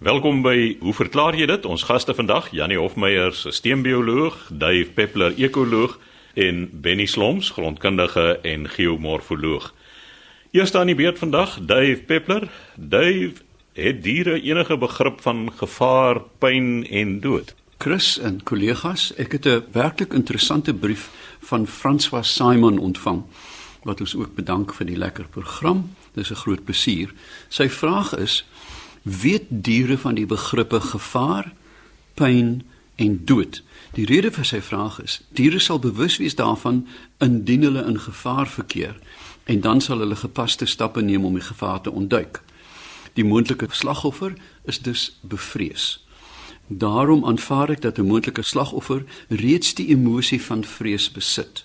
Welkom 0.00 0.38
by 0.40 0.78
Hoe 0.80 0.94
verklaar 0.96 1.36
jy 1.36 1.44
dit? 1.44 1.66
Ons 1.68 1.82
gaste 1.84 2.14
vandag, 2.16 2.46
Janie 2.56 2.78
Hofmeyer, 2.80 3.34
sisteembioloog, 3.36 4.38
Dave 4.48 4.94
Peppler, 4.96 5.34
ekoloog 5.36 5.98
en 6.40 6.62
Benny 6.72 7.04
Sloms, 7.04 7.50
grondkundige 7.52 8.38
en 8.48 8.64
geomorfoloog. 8.72 9.66
Eerste 10.56 10.80
aan 10.80 10.88
die 10.88 10.96
beurt 10.96 11.20
vandag, 11.20 11.58
Dave 11.60 12.00
Peppler. 12.08 12.48
Dave, 12.80 13.44
het 13.76 14.00
diere 14.00 14.40
enige 14.40 14.80
begrip 14.80 15.20
van 15.20 15.50
gevaar, 15.60 16.22
pyn 16.40 16.86
en 16.88 17.18
dood? 17.20 17.52
Chris 17.76 18.14
en 18.24 18.40
kollegas, 18.40 19.10
ek 19.20 19.36
het 19.36 19.46
'n 19.46 19.64
werklik 19.72 20.16
interessante 20.16 20.72
brief 20.72 21.10
van 21.44 21.66
François 21.66 22.24
Simon 22.24 22.78
ontvang 22.78 23.24
wat 23.82 24.00
ons 24.00 24.16
ook 24.16 24.34
bedank 24.34 24.74
vir 24.74 24.86
die 24.86 24.98
lekker 24.98 25.28
program. 25.28 25.94
Dis 26.12 26.30
'n 26.30 26.34
groot 26.34 26.64
plesier. 26.64 27.12
Sy 27.48 27.68
vraag 27.68 28.16
is: 28.16 28.44
Weet 29.02 29.42
diere 29.48 29.98
van 29.98 30.14
die 30.14 30.26
begrippe 30.26 30.80
gevaar, 30.80 31.52
pyn 32.14 32.62
en 32.96 33.24
dood? 33.24 33.62
Die 33.96 34.04
rede 34.04 34.30
vir 34.30 34.44
sy 34.44 34.60
vraag 34.60 35.00
is: 35.02 35.20
diere 35.32 35.58
sal 35.58 35.78
bewus 35.78 36.18
wees 36.20 36.36
daarvan 36.36 36.86
indien 37.18 37.62
hulle 37.62 37.84
in 37.88 38.00
gevaar 38.00 38.48
verkeer 38.48 38.98
en 39.44 39.60
dan 39.60 39.80
sal 39.80 39.98
hulle 39.98 40.16
gepaste 40.16 40.66
stappe 40.66 41.02
neem 41.02 41.24
om 41.24 41.34
die 41.34 41.42
gevaar 41.42 41.80
te 41.80 41.90
ontduik. 41.90 42.42
Die 43.12 43.24
moontlike 43.24 43.66
slagoffer 43.70 44.36
is 44.64 44.78
dus 44.78 45.18
bevrees. 45.20 46.06
Daarom 46.66 47.24
aanvaar 47.24 47.70
ek 47.70 47.80
dat 47.80 47.98
'n 47.98 48.06
moontlike 48.06 48.42
slagoffer 48.42 49.04
reeds 49.28 49.74
die 49.74 49.88
emosie 49.88 50.42
van 50.42 50.64
vrees 50.64 51.10
besit. 51.10 51.64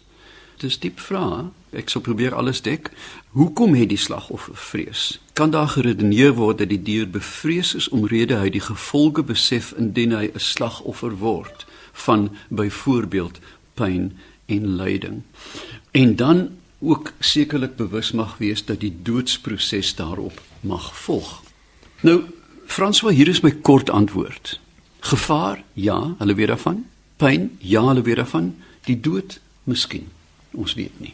Dis 0.58 0.80
diep 0.80 1.00
vrae. 1.00 1.50
Ek 1.76 1.90
sal 1.92 2.02
probeer 2.02 2.36
alles 2.36 2.62
dek. 2.64 2.92
Hoekom 3.36 3.76
het 3.76 3.90
die 3.92 4.00
slagoffer 4.00 4.56
vrees? 4.56 5.20
Kan 5.36 5.52
daar 5.52 5.68
geredeneer 5.68 6.34
word 6.38 6.62
dat 6.64 6.70
die 6.72 6.82
dier 6.82 7.10
bevrees 7.10 7.74
is 7.76 7.90
omrede 7.90 8.40
hy 8.40 8.50
die 8.50 8.64
gevolge 8.64 9.24
besef 9.24 9.74
indien 9.78 10.16
hy 10.16 10.32
'n 10.32 10.40
slagoffer 10.40 11.18
word 11.20 11.66
van 11.94 12.30
byvoorbeeld 12.50 13.40
pyn 13.76 14.14
en 14.46 14.76
lyding? 14.76 15.24
En 15.92 16.16
dan 16.16 16.50
ook 16.80 17.12
sekerlik 17.20 17.76
bewus 17.76 18.12
mag 18.12 18.38
wees 18.38 18.66
dat 18.66 18.80
die 18.80 18.94
doodsproses 19.04 19.96
daarop 19.96 20.42
mag 20.62 20.96
volg. 20.98 21.44
Nou, 22.02 22.24
François, 22.66 23.16
hier 23.16 23.28
is 23.28 23.42
my 23.42 23.52
kort 23.52 23.90
antwoord. 23.90 24.60
Gevaar? 25.00 25.64
Ja, 25.74 26.16
hulle 26.18 26.34
weet 26.34 26.48
daarvan. 26.48 26.86
Pyn? 27.18 27.58
Ja, 27.60 27.86
hulle 27.88 28.02
weet 28.02 28.16
daarvan. 28.16 28.56
Die 28.86 29.00
dood? 29.00 29.40
Miskien. 29.64 30.15
Ons 30.56 30.74
weet 30.74 31.00
nie. 31.00 31.14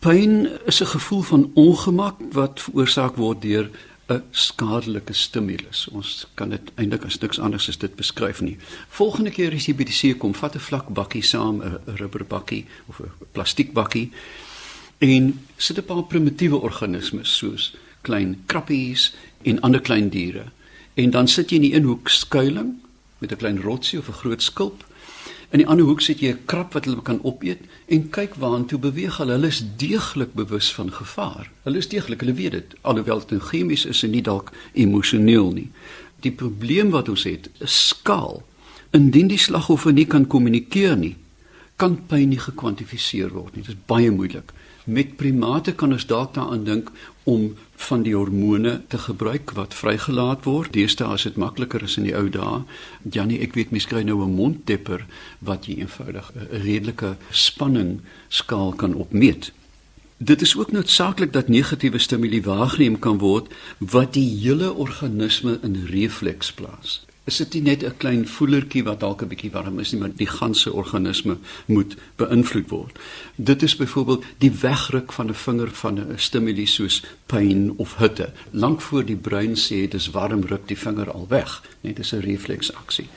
Pyn 0.00 0.48
is 0.66 0.80
'n 0.80 0.86
gevoel 0.86 1.22
van 1.22 1.50
ongemak 1.54 2.16
wat 2.32 2.60
veroorsaak 2.60 3.16
word 3.16 3.42
deur 3.42 3.70
'n 4.10 4.22
skadelike 4.30 5.12
stimulus. 5.12 5.88
Ons 5.92 6.26
kan 6.34 6.48
dit 6.48 6.72
eintlik 6.74 7.04
as 7.04 7.18
niks 7.18 7.38
anders 7.38 7.68
as 7.68 7.78
dit 7.78 7.94
beskryf 7.94 8.40
nie. 8.40 8.56
Volgende 8.88 9.30
keer 9.30 9.54
as 9.54 9.66
jy 9.66 9.74
by 9.74 9.84
die 9.84 9.94
see 9.94 10.14
kom, 10.14 10.34
vat 10.34 10.54
'n 10.54 10.58
vlak 10.58 10.88
bakkie 10.88 11.22
saam, 11.22 11.62
'n 11.62 11.96
rubberbakkie 11.96 12.66
of 12.88 13.00
'n 13.00 13.10
plastiekbakkie 13.32 14.10
en 14.98 15.40
sit 15.56 15.78
'n 15.78 15.84
paar 15.84 16.04
primitiewe 16.04 16.56
organismes 16.56 17.36
soos 17.36 17.74
klein 18.02 18.42
krappies 18.46 19.14
en 19.42 19.60
ander 19.60 19.80
klein 19.80 20.08
diere. 20.08 20.44
En 20.94 21.10
dan 21.10 21.28
sit 21.28 21.50
jy 21.50 21.56
in 21.56 21.74
een 21.74 21.84
hoek 21.84 22.08
skuiling 22.08 22.74
met 23.18 23.32
'n 23.32 23.36
klein 23.36 23.60
rotsie 23.60 23.98
of 23.98 24.08
'n 24.08 24.20
groot 24.22 24.42
skulp 24.42 24.84
In 25.50 25.58
die 25.58 25.66
ander 25.66 25.86
hoek 25.88 26.00
sit 26.00 26.20
jy 26.22 26.30
'n 26.30 26.44
krap 26.46 26.74
wat 26.74 26.84
hulle 26.86 27.02
kan 27.02 27.18
opeet 27.26 27.58
en 27.88 28.10
kyk 28.10 28.34
waantoe 28.38 28.78
beweeg 28.78 29.16
hulle. 29.18 29.32
Hulle 29.32 29.46
is 29.46 29.64
deeglik 29.76 30.34
bewus 30.34 30.72
van 30.74 30.92
gevaar. 30.92 31.50
Hulle 31.64 31.78
is 31.78 31.88
deeglik, 31.88 32.20
hulle 32.20 32.34
weet 32.34 32.52
dit, 32.52 32.74
alhoewel 32.82 33.26
dit 33.26 33.42
chemies 33.42 33.84
is 33.84 34.02
en 34.02 34.10
nie 34.10 34.22
dalk 34.22 34.52
emosioneel 34.72 35.50
nie. 35.52 35.70
Die 36.20 36.30
probleem 36.30 36.90
wat 36.90 37.08
ons 37.08 37.24
het, 37.24 37.50
is 37.58 37.88
skaal. 37.88 38.42
Indien 38.90 39.28
die 39.28 39.38
slagoffer 39.38 39.92
nie 39.92 40.06
kan 40.06 40.26
kommunikeer 40.26 40.96
nie, 40.96 41.16
kan 41.76 41.98
pyn 42.06 42.28
nie 42.28 42.38
gekwantifiseer 42.38 43.30
word 43.32 43.56
nie. 43.56 43.62
Dit 43.62 43.74
is 43.74 43.86
baie 43.86 44.10
moeilik. 44.10 44.52
Met 44.84 45.16
primate 45.16 45.72
kan 45.72 45.92
ons 45.92 46.06
dalk 46.06 46.34
daaraan 46.34 46.64
dink 46.64 46.90
om 47.24 47.56
van 47.74 48.02
die 48.02 48.14
hormone 48.16 48.80
te 48.88 48.98
gebruik 48.98 49.50
wat 49.56 49.74
vrygelaat 49.74 50.44
word. 50.44 50.72
Deesdae 50.72 51.14
is 51.14 51.26
dit 51.28 51.36
makliker 51.36 51.82
as 51.82 51.96
in 51.96 52.08
die 52.08 52.16
ou 52.16 52.28
dae. 52.28 52.62
Janie, 53.02 53.40
ek 53.44 53.54
weet 53.58 53.70
mens 53.70 53.86
kry 53.86 54.02
nou 54.02 54.22
'n 54.24 54.34
monddepper 54.34 55.06
wat 55.38 55.66
jy 55.66 55.80
eenvoudig 55.80 56.32
'n 56.34 56.62
redelike 56.62 57.16
spanning 57.30 58.00
skaal 58.28 58.72
kan 58.72 58.94
opmeet. 58.94 59.52
Dit 60.16 60.42
is 60.42 60.56
ook 60.56 60.72
noodsaaklik 60.72 61.32
dat 61.32 61.48
negatiewe 61.48 61.98
stimule 61.98 62.42
waargeneem 62.42 62.98
kan 62.98 63.18
word 63.18 63.46
wat 63.78 64.12
die 64.12 64.28
hele 64.40 64.72
organisme 64.72 65.58
in 65.62 65.86
refleks 65.86 66.52
plaas 66.52 67.04
is 67.24 67.36
dit 67.36 67.54
nie 67.54 67.62
net 67.62 67.84
'n 67.84 67.96
klein 67.96 68.26
voelertjie 68.26 68.84
wat 68.84 69.00
dalk 69.00 69.22
'n 69.22 69.28
bietjie 69.28 69.50
warm 69.50 69.78
is 69.78 69.92
nie, 69.92 70.00
maar 70.00 70.16
die 70.16 70.26
ganse 70.26 70.72
organisme 70.72 71.36
moet 71.66 71.96
beïnvloed 72.16 72.68
word. 72.68 72.98
Dit 73.36 73.62
is 73.62 73.76
byvoorbeeld 73.76 74.24
die 74.38 74.50
wegruk 74.50 75.12
van 75.12 75.28
'n 75.28 75.34
vinger 75.34 75.70
van 75.70 75.98
'n 75.98 76.18
stimule 76.18 76.66
soos 76.66 77.02
pyn 77.26 77.74
of 77.76 77.96
hitte. 77.96 78.32
Lank 78.50 78.80
voor 78.80 79.04
die 79.04 79.16
brein 79.16 79.54
sê 79.56 79.86
dit 79.88 79.94
is 79.94 80.10
warm, 80.10 80.42
ruk 80.42 80.68
die 80.68 80.78
vinger 80.78 81.10
al 81.10 81.26
weg. 81.28 81.62
Net 81.80 81.98
is 81.98 82.12
'n 82.12 82.20
refleksaksie. 82.20 83.08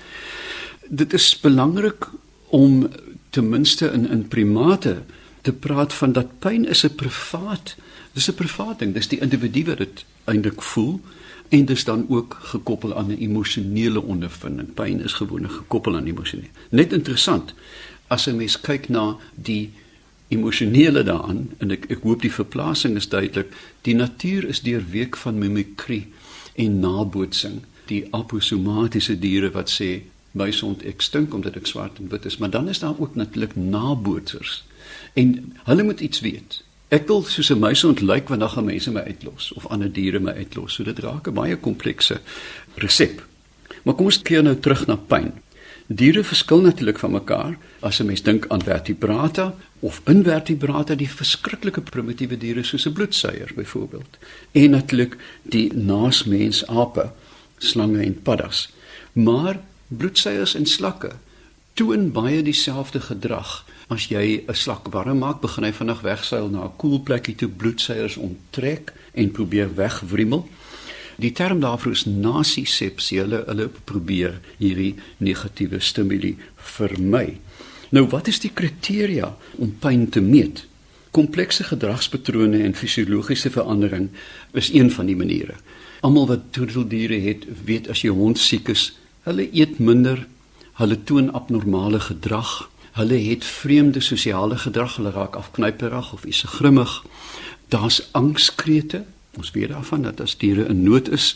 Dit 0.89 1.13
is 1.13 1.39
belangrik 1.39 2.09
om 2.49 2.89
ten 3.29 3.49
minste 3.49 3.87
in 3.87 4.09
in 4.09 4.27
primate 4.27 5.01
te 5.41 5.53
praat 5.53 5.93
van 5.93 6.11
dat 6.11 6.39
pyn 6.39 6.65
is 6.65 6.83
'n 6.83 6.95
privaat, 6.95 7.75
dis 8.13 8.29
'n 8.29 8.34
privaat 8.34 8.79
ding, 8.79 8.94
dis 8.94 9.07
die 9.07 9.19
individu 9.19 9.63
wat 9.66 9.78
dit 9.78 10.06
eintlik 10.25 10.62
voel 10.62 11.01
en 11.50 11.66
dit 11.66 11.78
is 11.78 11.84
dan 11.84 12.06
ook 12.09 12.38
gekoppel 12.41 12.96
aan 12.96 13.07
'n 13.12 13.18
emosionele 13.18 14.01
ondervinding. 14.01 14.74
Pyn 14.74 15.01
is 15.01 15.13
gewoonlik 15.13 15.51
gekoppel 15.51 15.96
aan 15.96 16.06
emosie. 16.06 16.50
Net 16.69 16.94
interessant 16.94 17.53
as 18.07 18.28
'n 18.28 18.35
mens 18.35 18.59
kyk 18.62 18.90
na 18.90 19.18
die 19.35 19.72
emosionele 20.28 21.03
daaraan 21.03 21.50
en 21.57 21.72
ek 21.72 21.85
ek 21.90 22.01
hoop 22.01 22.22
die 22.22 22.31
verplasing 22.31 22.96
is 22.96 23.09
duidelik. 23.09 23.53
Die 23.81 23.96
natuur 23.96 24.47
is 24.47 24.62
deur 24.62 24.84
week 24.90 25.18
van 25.18 25.38
mimikrie 25.38 26.07
en 26.56 26.80
nabootsing. 26.80 27.62
Die 27.85 28.07
aposomatiese 28.12 29.19
diere 29.19 29.51
wat 29.51 29.69
sê 29.69 30.01
my 30.31 30.51
sond 30.51 30.84
ek 30.84 31.01
stink 31.01 31.34
omdat 31.34 31.56
ek 31.56 31.66
swart 31.66 32.00
en 32.00 32.09
wit 32.09 32.25
is, 32.25 32.38
maar 32.38 32.50
dan 32.50 32.69
is 32.69 32.80
daar 32.80 33.00
ook 33.00 33.16
natuurlik 33.16 33.56
nabootsers. 33.56 34.63
En 35.13 35.53
hulle 35.63 35.84
moet 35.84 36.00
iets 36.00 36.19
weet. 36.19 36.63
Ek 36.93 37.07
wil 37.09 37.23
soos 37.25 37.49
'n 37.49 37.59
muis 37.59 37.83
ontlyk 37.83 38.27
wanneer 38.29 38.49
gaan 38.49 38.65
mense 38.65 38.91
my 38.91 39.01
uitlos 39.01 39.51
of 39.57 39.65
ander 39.67 39.91
diere 39.91 40.19
my 40.19 40.31
uitlos. 40.31 40.73
So 40.73 40.83
dit 40.83 40.99
raak 40.99 41.27
'n 41.27 41.33
baie 41.33 41.57
komplekse 41.57 42.21
resep. 42.75 43.23
Maar 43.83 43.95
kom 43.95 44.05
ons 44.05 44.21
keer 44.21 44.43
nou 44.43 44.55
terug 44.59 44.85
na 44.87 44.95
pyn. 44.95 45.33
Diere 45.87 46.23
verskil 46.23 46.61
natuurlik 46.61 46.99
van 46.99 47.11
mekaar 47.11 47.57
as 47.79 47.99
'n 47.99 48.05
mens 48.05 48.21
dink 48.21 48.45
aan 48.47 48.61
vertebrata 48.61 49.55
of 49.79 50.01
invertebrata, 50.05 50.95
die 50.95 51.09
verskriklike 51.09 51.81
primitiewe 51.81 52.37
diere 52.37 52.63
soos 52.63 52.85
'n 52.85 52.93
bloedsuier 52.93 53.51
byvoorbeeld. 53.55 54.17
En 54.51 54.69
natuurlik 54.69 55.17
die 55.41 55.73
naasmens 55.73 56.67
ape, 56.67 57.11
slange 57.57 58.03
en 58.03 58.21
paddas. 58.21 58.69
Maar 59.13 59.59
bloedsuiers 59.87 60.55
en 60.55 60.65
slakke 60.65 61.11
toon 61.73 62.11
baie 62.11 62.43
dieselfde 62.43 62.99
gedrag 62.99 63.65
As 63.93 64.07
jy 64.09 64.41
'n 64.47 64.55
slak 64.55 64.89
warm 64.89 65.19
maak, 65.19 65.41
begin 65.41 65.63
hy 65.63 65.71
vinnig 65.71 66.01
wegseil 66.01 66.49
na 66.49 66.65
'n 66.65 66.77
koel 66.77 66.99
plekkie 66.99 67.35
toe 67.35 67.47
bloedseiers 67.47 68.17
onttrek 68.17 68.93
en 69.13 69.31
probeer 69.31 69.69
wegwrimmel. 69.75 70.49
Die 71.17 71.31
term 71.31 71.59
daarvoor 71.59 71.91
is 71.91 72.05
nasisepsie. 72.05 73.19
Hulle 73.19 73.43
hulle 73.45 73.69
probeer 73.85 74.39
hierdie 74.57 74.95
negatiewe 75.17 75.79
stimule 75.79 76.35
vermy. 76.55 77.37
Nou 77.91 78.07
wat 78.09 78.27
is 78.27 78.39
die 78.39 78.51
kriteria 78.53 79.35
om 79.57 79.75
pyn 79.79 80.09
te 80.09 80.21
meet? 80.21 80.65
Komplekse 81.11 81.63
gedragspatrone 81.63 82.63
en 82.63 82.73
fisiologiese 82.73 83.49
verandering 83.49 84.09
is 84.53 84.73
een 84.73 84.91
van 84.91 85.05
die 85.05 85.15
maniere. 85.15 85.53
Almal 86.01 86.27
wat 86.27 86.51
troeteldiere 86.51 87.19
het, 87.21 87.45
weet 87.65 87.89
as 87.89 88.01
jy 88.01 88.09
hond 88.09 88.39
siek 88.39 88.69
is, 88.69 88.97
hulle 89.23 89.45
eet 89.53 89.79
minder, 89.79 90.27
hulle 90.73 91.03
toon 91.03 91.29
abnormale 91.31 92.00
gedrag, 92.00 92.72
Hulle 92.94 93.18
het 93.18 93.45
vreemde 93.45 94.01
sosiale 94.01 94.57
gedrag, 94.57 94.95
hulle 94.95 95.12
raak 95.12 95.36
afknyperig 95.36 96.13
of 96.13 96.25
is 96.25 96.44
grimmig. 96.48 97.04
Daar's 97.68 98.07
angskrete. 98.12 99.04
Ons 99.34 99.50
weet 99.51 99.69
daarvan 99.69 100.01
dat 100.01 100.22
as 100.22 100.36
diere 100.38 100.68
in 100.69 100.84
nood 100.84 101.10
is, 101.10 101.31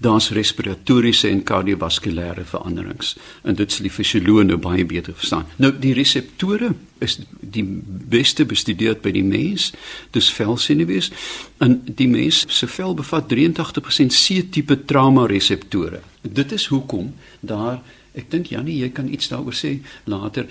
daar's 0.00 0.30
respiratoriese 0.32 1.28
en 1.28 1.42
kardiovaskulêre 1.44 2.46
veranderings. 2.48 3.16
En 3.44 3.54
dit 3.54 3.72
sal 3.72 3.84
die 3.84 3.92
fisioloog 3.92 4.46
nou 4.48 4.56
baie 4.56 4.86
beter 4.88 5.12
verstaan. 5.12 5.44
Nou 5.60 5.74
die 5.76 5.92
reseptore 5.92 6.72
is 7.04 7.18
die 7.28 7.66
beste 8.08 8.48
bestudeer 8.48 8.96
by 8.96 9.12
die 9.12 9.26
mens, 9.26 9.68
dis 10.16 10.32
velsenuwees. 10.32 11.12
En 11.60 11.82
die 11.84 12.08
mens 12.08 12.46
se 12.48 12.66
vel 12.72 12.96
bevat 12.96 13.28
83% 13.28 14.16
C-tipe 14.16 14.84
trauma 14.88 15.28
reseptore. 15.28 16.00
Dit 16.22 16.56
is 16.56 16.70
hoekom 16.72 17.12
daar 17.40 17.82
Ek 18.12 18.28
dink 18.28 18.50
Janie, 18.52 18.76
jy 18.82 18.90
kan 18.92 19.08
iets 19.08 19.30
daaroor 19.32 19.56
sê 19.56 19.78
later 20.04 20.44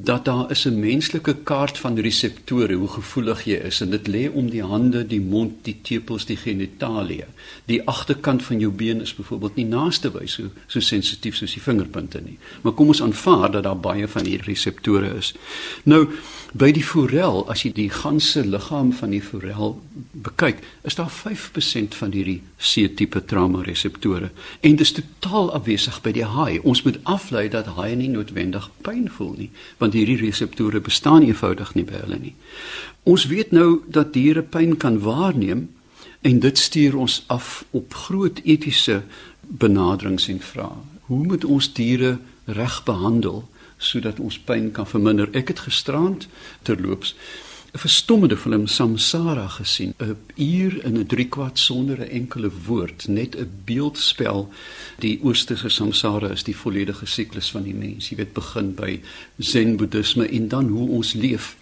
dat 0.00 0.24
daar 0.24 0.50
is 0.50 0.64
'n 0.64 0.78
menslike 0.78 1.34
kaart 1.42 1.78
van 1.78 1.98
reseptore 1.98 2.74
hoe 2.74 2.88
gevoelig 2.88 3.44
jy 3.44 3.54
is 3.54 3.80
en 3.80 3.90
dit 3.90 4.08
lê 4.08 4.30
om 4.32 4.50
die 4.50 4.62
hande, 4.62 5.06
die 5.06 5.20
mond, 5.20 5.52
die 5.62 5.78
tepels, 5.82 6.24
die 6.24 6.36
genitalie. 6.36 7.24
Die 7.64 7.88
agterkant 7.88 8.42
van 8.42 8.58
jou 8.58 8.72
been 8.72 9.00
is 9.00 9.14
byvoorbeeld 9.14 9.54
nie 9.54 9.64
naaste 9.64 10.10
by 10.10 10.26
so 10.26 10.42
so 10.66 10.80
sensitief 10.80 11.36
soos 11.36 11.52
die 11.52 11.62
vingerpunte 11.62 12.20
nie. 12.20 12.38
Maar 12.62 12.72
kom 12.72 12.86
ons 12.86 13.02
aanvaar 13.02 13.50
dat 13.50 13.62
daar 13.62 13.80
baie 13.80 14.08
van 14.08 14.24
hierdie 14.24 14.46
reseptore 14.46 15.14
is. 15.16 15.34
Nou 15.82 16.08
by 16.52 16.72
die 16.72 16.84
forel, 16.84 17.48
as 17.48 17.62
jy 17.62 17.72
die 17.72 17.90
ganse 17.90 18.46
liggaam 18.46 18.92
van 18.92 19.10
die 19.10 19.22
forel 19.22 19.82
bekyk, 20.12 20.56
is 20.82 20.94
daar 20.94 21.10
5% 21.10 21.94
van 21.94 22.12
hierdie 22.12 22.42
C-tipe 22.58 23.24
trauma 23.24 23.62
reseptore 23.62 24.30
en 24.60 24.76
dit 24.76 24.80
is 24.80 24.92
totaal 24.92 25.52
afwesig 25.52 26.00
by 26.02 26.12
die 26.12 26.24
haai. 26.24 26.60
Ons 26.60 26.82
moet 26.82 26.98
aflei 27.02 27.48
dat 27.48 27.66
haai 27.66 27.96
nie 27.96 28.08
noodwendig 28.08 28.70
pyn 28.82 29.08
voel 29.08 29.34
nie 29.36 29.50
want 29.82 29.96
hierdie 29.98 30.20
reseptore 30.20 30.80
bestaan 30.80 31.26
eenvoudig 31.26 31.74
nie 31.74 31.84
by 31.88 32.04
hulle 32.04 32.18
nie. 32.22 32.34
Ons 33.02 33.26
weet 33.30 33.50
nou 33.50 33.82
dat 33.90 34.12
diere 34.14 34.44
pyn 34.46 34.76
kan 34.78 35.00
waarneem 35.02 35.66
en 36.22 36.42
dit 36.42 36.58
stuur 36.58 36.96
ons 37.02 37.22
af 37.26 37.64
op 37.74 37.94
groot 38.06 38.38
etiese 38.44 39.02
benaderings 39.42 40.28
en 40.30 40.38
vrae. 40.40 40.78
Hoe 41.10 41.24
moet 41.26 41.44
ons 41.44 41.72
diere 41.74 42.18
reg 42.46 42.82
behandel 42.86 43.42
sodat 43.82 44.20
ons 44.22 44.38
pyn 44.38 44.70
kan 44.70 44.86
verminder? 44.86 45.30
Ek 45.34 45.50
het 45.50 45.64
gisterand 45.66 46.28
terloops 46.62 47.16
'n 47.72 47.78
verstommende 47.78 48.36
film 48.36 48.66
Samsara 48.66 49.48
gesien, 49.48 49.94
'n 49.98 50.16
uur 50.36 50.84
in 50.84 50.98
'n 50.98 51.06
driekwart 51.06 51.58
sonder 51.58 51.98
'n 52.00 52.08
enkele 52.08 52.50
woord, 52.66 53.08
net 53.08 53.36
'n 53.36 53.50
beeldspel. 53.64 54.48
Die 54.98 55.20
oosterse 55.22 55.68
Samsara 55.68 56.28
is 56.28 56.42
die 56.42 56.56
volledige 56.56 57.06
siklus 57.06 57.50
van 57.50 57.62
die 57.62 57.74
mens. 57.74 58.08
Jy 58.08 58.16
weet 58.16 58.32
begin 58.32 58.74
by 58.74 59.00
Zen 59.38 59.76
Boeddhisme 59.76 60.28
en 60.28 60.48
dan 60.48 60.68
hoe 60.68 60.88
ons 60.88 61.12
leef. 61.12 61.56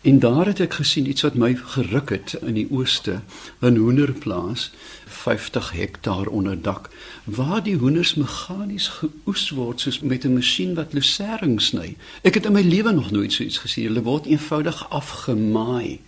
En 0.00 0.18
daar 0.18 0.46
het 0.46 0.60
ek 0.60 0.76
gesien 0.78 1.08
iets 1.10 1.24
wat 1.26 1.34
my 1.34 1.56
geruk 1.58 2.10
het 2.14 2.36
in 2.40 2.54
die 2.54 2.68
ooste, 2.70 3.20
'n 3.60 3.76
hoenderplaas, 3.76 4.70
50 5.06 5.72
hektaar 5.72 6.26
onder 6.26 6.62
dak, 6.62 6.90
waar 7.24 7.62
die 7.62 7.76
hoenders 7.76 8.14
meganies 8.14 8.88
geoes 8.88 9.50
word 9.50 9.80
soos 9.80 10.00
met 10.00 10.24
'n 10.24 10.34
masjien 10.34 10.74
wat 10.74 10.92
lucering 10.92 11.60
sny. 11.60 11.96
Ek 12.22 12.34
het 12.34 12.44
in 12.44 12.52
my 12.52 12.62
lewe 12.62 12.92
nog 12.92 13.10
nooit 13.10 13.32
so 13.32 13.42
iets 13.42 13.58
gesien. 13.58 13.86
Hulle 13.86 14.02
word 14.02 14.26
eenvoudig 14.26 14.90
afgemaai. 14.90 16.00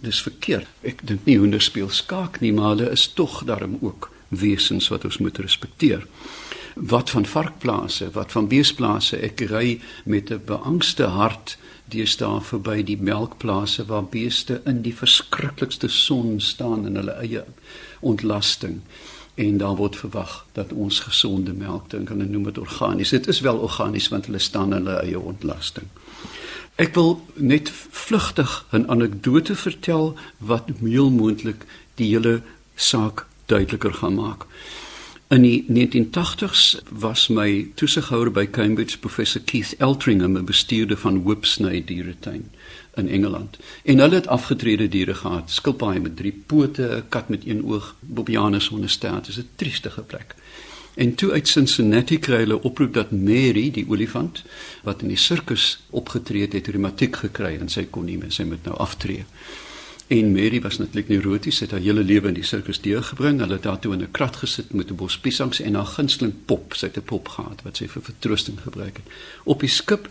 Dis 0.00 0.22
verkeerd. 0.22 0.66
Ek 0.80 1.06
dink 1.06 1.24
nie 1.24 1.38
hoenders 1.38 1.64
speel 1.64 1.88
skaak 1.88 2.40
nie, 2.40 2.52
maar 2.52 2.76
hulle 2.76 2.90
is 2.90 3.06
tog 3.06 3.44
daarom 3.44 3.78
ook 3.80 4.10
wesens 4.28 4.88
wat 4.88 5.04
ons 5.04 5.18
moet 5.18 5.38
respekteer. 5.38 6.06
Wat 6.74 7.10
van 7.10 7.26
varkplase, 7.26 8.10
wat 8.10 8.32
van 8.32 8.48
beesplase? 8.48 9.16
Ek 9.16 9.40
ry 9.40 9.80
met 10.04 10.30
'n 10.30 10.42
beangste 10.44 11.04
hart 11.04 11.58
deesdae 11.92 12.40
verby 12.40 12.82
die 12.82 12.98
melkplase 13.00 13.84
waar 13.86 14.04
beeste 14.04 14.60
in 14.64 14.82
die 14.82 14.94
verskriklikste 14.96 15.88
son 15.88 16.40
staan 16.40 16.86
in 16.86 16.96
hulle 16.96 17.16
eie 17.20 17.44
ontlasting 18.00 18.80
en 19.34 19.58
daar 19.58 19.76
word 19.76 19.96
verwag 19.96 20.46
dat 20.52 20.72
ons 20.72 21.00
gesonde 21.00 21.52
melk 21.52 21.88
drink 21.88 22.10
en 22.10 22.20
hulle 22.20 22.30
noem 22.30 22.44
dit 22.50 22.58
organies. 22.58 23.10
Dit 23.10 23.26
is 23.26 23.40
wel 23.40 23.58
organies 23.58 24.08
want 24.08 24.26
hulle 24.26 24.38
staan 24.38 24.72
in 24.72 24.84
hulle 24.84 25.00
eie 25.02 25.20
ontlasting. 25.20 25.90
Ek 26.74 26.94
wil 26.94 27.20
net 27.34 27.70
vlugtig 27.90 28.64
'n 28.70 28.86
anekdote 28.90 29.54
vertel 29.54 30.14
wat 30.38 30.70
heel 30.80 31.10
moontlik 31.10 31.66
die 31.94 32.14
hele 32.14 32.42
saak 32.74 33.26
duideliker 33.46 33.94
gaan 33.94 34.14
maak. 34.14 34.46
In 35.34 35.42
die 35.42 35.64
1980s 35.68 36.76
was 36.90 37.28
my 37.28 37.66
toesighouer 37.74 38.30
by 38.30 38.46
Cambridge 38.46 38.98
professor 38.98 39.40
Keith 39.40 39.74
Eltringham 39.78 40.36
'n 40.36 40.44
bestuurder 40.44 40.96
van 40.96 41.22
Whipsnade 41.22 41.84
dieretuin 41.84 42.50
in 42.94 43.08
Engeland. 43.08 43.56
En 43.84 43.98
hulle 43.98 44.14
het 44.14 44.26
afgetrede 44.26 44.88
diere 44.88 45.14
gehad, 45.14 45.50
skilpaaie 45.50 46.00
met 46.00 46.16
drie 46.16 46.42
pote, 46.46 46.82
'n 46.82 47.08
kat 47.08 47.28
met 47.28 47.46
een 47.46 47.64
oog, 47.64 47.94
bobianus 48.00 48.68
onder 48.68 48.90
staat. 48.90 49.26
Dit 49.26 49.36
is 49.36 49.42
'n 49.42 49.48
triestige 49.54 50.02
plek. 50.02 50.34
En 50.94 51.14
toe 51.14 51.32
uit 51.32 51.48
Cincinnati 51.48 52.18
kry 52.18 52.36
hulle 52.36 52.62
oproep 52.62 52.94
dat 52.94 53.10
Mary, 53.10 53.70
die 53.70 53.88
olifant 53.88 54.42
wat 54.82 55.02
in 55.02 55.08
die 55.08 55.16
sirkus 55.16 55.80
opgetree 55.90 56.40
het, 56.40 56.52
het 56.52 56.66
reumatiek 56.66 57.16
gekry 57.16 57.58
en 57.60 57.68
sy 57.68 57.84
kon 57.90 58.04
nie 58.04 58.18
meer, 58.18 58.32
sy 58.32 58.42
moet 58.42 58.64
nou 58.64 58.76
aftree. 58.76 59.24
En 60.06 60.32
Mary 60.32 60.60
was 60.60 60.78
natuurlik 60.78 61.08
neuroties, 61.08 61.60
het 61.60 61.70
haar 61.70 61.80
hele 61.80 62.02
lewe 62.04 62.28
in 62.28 62.34
die 62.34 62.44
sirkus 62.44 62.80
deurgebring. 62.80 63.38
Hulle 63.40 63.56
het 63.56 63.62
daartoe 63.62 63.92
in 63.92 64.02
'n 64.02 64.10
krat 64.10 64.36
gesit 64.36 64.72
met 64.72 64.90
'n 64.90 64.94
bos 64.94 65.18
piesangs 65.18 65.60
en 65.60 65.74
haar 65.74 65.86
gunsteling 65.86 66.34
pop, 66.44 66.74
sy 66.74 66.86
het 66.86 66.96
'n 66.96 67.02
pop 67.02 67.28
gehad 67.28 67.62
wat 67.62 67.76
sy 67.76 67.88
vir 67.88 68.02
vertroosting 68.02 68.60
gebruik 68.60 68.96
het. 68.96 69.06
Op 69.44 69.60
die 69.60 69.68
skip 69.68 70.08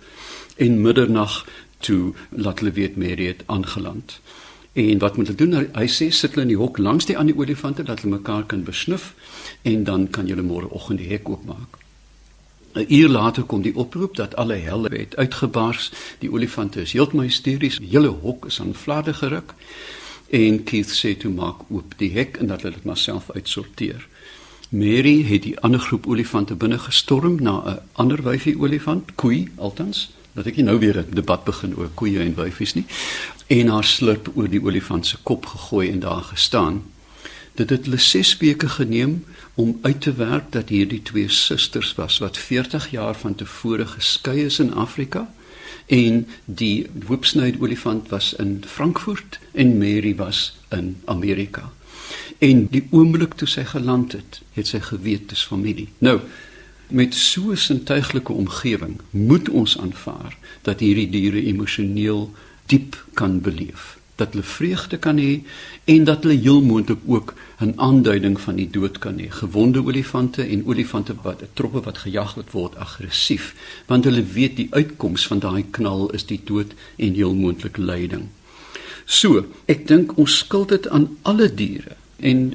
en 0.56 0.81
middernag 0.81 1.45
toe 1.78 2.13
laat 2.30 2.60
hulle 2.60 2.72
weet 2.72 2.95
Mary 2.95 3.25
het 3.25 3.44
aangeland. 3.45 4.19
En 4.74 4.98
wat 4.98 5.18
moet 5.18 5.28
hulle 5.28 5.38
doen? 5.38 5.69
Hy 5.74 5.88
sê 5.88 6.10
sit 6.10 6.30
hulle 6.30 6.42
in 6.42 6.48
die 6.48 6.57
hok 6.57 6.78
langs 6.78 7.06
die 7.06 7.18
ander 7.18 7.38
olifante 7.38 7.84
dat 7.84 8.01
hulle 8.01 8.16
mekaar 8.16 8.46
kan 8.46 8.63
besnuf 8.63 9.13
en 9.62 9.84
dan 9.84 10.10
kan 10.10 10.28
julle 10.28 10.42
môreoggend 10.42 10.98
die 10.98 11.10
hek 11.10 11.30
oopmaak. 11.30 11.83
'n 12.74 12.86
uur 12.88 13.10
later 13.10 13.44
kom 13.44 13.62
die 13.62 13.75
oproep 13.75 14.16
dat 14.16 14.36
alle 14.36 14.54
helle 14.54 14.90
het 14.90 15.16
uitgebars. 15.16 15.92
Die 16.20 16.31
olifante 16.31 16.81
is 16.81 16.92
heeltemal 16.92 17.25
hysteries. 17.25 17.78
Die 17.78 17.90
hele 17.90 18.08
hok 18.08 18.46
is 18.46 18.62
aan 18.62 18.75
fladder 18.75 19.14
geruk. 19.14 19.54
En 20.30 20.64
Keith 20.64 20.90
sê 20.90 21.18
toe 21.18 21.31
maak 21.31 21.56
oop 21.70 21.94
die 21.98 22.12
hek 22.12 22.38
en 22.38 22.48
dat 22.48 22.62
hulle 22.62 22.74
dit 22.74 22.84
maar 22.84 22.98
self 22.98 23.31
uitsorteer. 23.31 24.08
Mary 24.70 25.24
het 25.24 25.44
die 25.44 25.60
ander 25.60 25.80
groep 25.80 26.08
olifante 26.08 26.56
binne 26.56 26.80
gestorm 26.80 27.36
na 27.42 27.62
'n 27.66 27.80
ander 27.92 28.24
wyfie 28.24 28.60
olifant, 28.60 29.16
koei 29.16 29.52
altans. 29.56 30.12
Dat 30.34 30.46
ek 30.46 30.58
nou 30.58 30.80
weer 30.80 30.98
'n 30.98 31.14
debat 31.14 31.44
begin 31.44 31.78
oor 31.78 31.90
koeie 31.94 32.20
en 32.20 32.36
wyfies 32.36 32.74
nie. 32.74 32.86
En 33.48 33.68
haar 33.68 33.84
slurp 33.84 34.31
oor 34.36 34.50
die 34.50 34.64
olifant 34.64 35.06
se 35.06 35.18
kop 35.24 35.46
gegooi 35.46 35.90
en 35.90 36.00
daar 36.00 36.24
gestaan. 36.24 36.84
Dit 37.54 37.70
het 37.70 37.86
hulle 37.86 37.98
6 37.98 38.38
weke 38.38 38.70
geneem 38.70 39.25
om 39.56 39.80
uit 39.82 40.02
te 40.02 40.14
werk 40.14 40.52
dat 40.52 40.70
hierdie 40.70 41.02
twee 41.02 41.30
susters 41.30 41.96
was 41.96 42.18
wat 42.18 42.38
40 42.38 42.92
jaar 42.92 43.16
van 43.16 43.36
tevore 43.36 43.86
geskei 43.86 44.46
is 44.46 44.60
in 44.60 44.74
Afrika 44.74 45.28
en 45.86 46.28
die 46.46 46.88
Whipsnade 47.08 47.60
olifant 47.60 48.10
was 48.10 48.34
in 48.34 48.64
Frankfurt 48.68 49.40
en 49.52 49.78
Mary 49.78 50.16
was 50.16 50.58
in 50.70 50.98
Amerika. 51.06 51.72
En 52.38 52.68
die 52.72 52.88
oomblik 52.92 53.34
toe 53.34 53.48
sy 53.48 53.64
geland 53.68 54.12
het, 54.12 54.42
het 54.54 54.68
sy 54.68 54.80
geweet 54.80 55.30
dis 55.30 55.44
familie. 55.44 55.90
Nou 55.98 56.20
met 56.88 57.14
so 57.14 57.52
'n 57.52 57.58
sintuiglike 57.58 58.34
omgewing 58.34 59.00
moet 59.10 59.50
ons 59.50 59.78
aanvaar 59.78 60.38
dat 60.62 60.80
hierdie 60.80 61.10
diere 61.10 61.44
emosioneel 61.44 62.32
diep 62.66 63.06
kan 63.14 63.42
beleef 63.42 63.98
dat 64.15 64.33
hulle 64.33 64.44
vreugde 64.44 64.98
kan 64.98 65.18
hê 65.18 65.42
en 65.86 66.04
dat 66.04 66.24
hulle 66.24 66.38
heel 66.39 66.62
moontlik 66.62 67.00
ook 67.06 67.33
'n 67.60 67.74
aanduiding 67.75 68.42
van 68.42 68.56
die 68.56 68.69
dood 68.69 68.98
kan 69.00 69.18
hê. 69.19 69.30
Gewonde 69.30 69.83
olifante 69.86 70.44
en 70.44 70.65
olifante 70.65 71.15
wat 71.21 71.44
troppe 71.54 71.81
wat 71.81 71.98
gejag 71.98 72.36
word 72.51 72.75
aggressief, 72.75 73.55
want 73.86 74.03
hulle 74.03 74.24
weet 74.24 74.55
die 74.55 74.67
uitkoms 74.70 75.27
van 75.27 75.39
daai 75.39 75.65
knal 75.72 76.10
is 76.10 76.25
die 76.25 76.41
dood 76.43 76.74
en 76.96 77.13
heel 77.13 77.36
moontlik 77.36 77.77
lyding. 77.77 78.27
So, 79.05 79.46
ek 79.65 79.88
dink 79.88 80.17
ons 80.17 80.38
skuld 80.38 80.70
dit 80.70 80.88
aan 80.88 81.17
alle 81.22 81.53
diere 81.53 81.96
en 82.20 82.53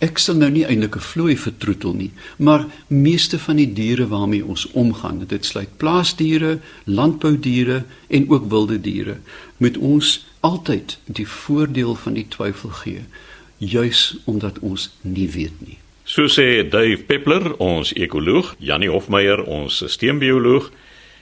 ek 0.00 0.18
sal 0.18 0.36
nou 0.40 0.50
nie 0.50 0.64
eintlik 0.64 0.96
'n 0.96 1.06
vloei 1.12 1.36
vertroetel 1.36 1.92
nie, 1.92 2.10
maar 2.38 2.66
meeste 2.88 3.38
van 3.38 3.56
die 3.56 3.72
diere 3.72 4.08
waarmee 4.08 4.44
ons 4.44 4.66
omgaan, 4.72 5.24
dit 5.26 5.44
sluit 5.44 5.76
plaasdiere, 5.76 6.58
landboudiere 6.84 7.84
en 8.08 8.30
ook 8.30 8.48
wilde 8.48 8.80
diere, 8.80 9.16
moet 9.56 9.76
ons 9.76 10.26
altyd 10.40 10.98
die 11.04 11.28
voordeel 11.28 11.94
van 11.94 12.14
die 12.14 12.26
twyfel 12.28 12.70
gee 12.70 13.04
juis 13.60 14.16
omdat 14.24 14.58
ons 14.58 14.90
nie 15.00 15.28
weet 15.28 15.60
nie. 15.60 15.78
So 16.04 16.26
sê 16.26 16.64
Dave 16.68 17.04
Peppler, 17.06 17.52
ons 17.62 17.92
ekoloog, 17.94 18.54
Janie 18.58 18.90
Hofmeyer, 18.90 19.44
ons 19.44 19.82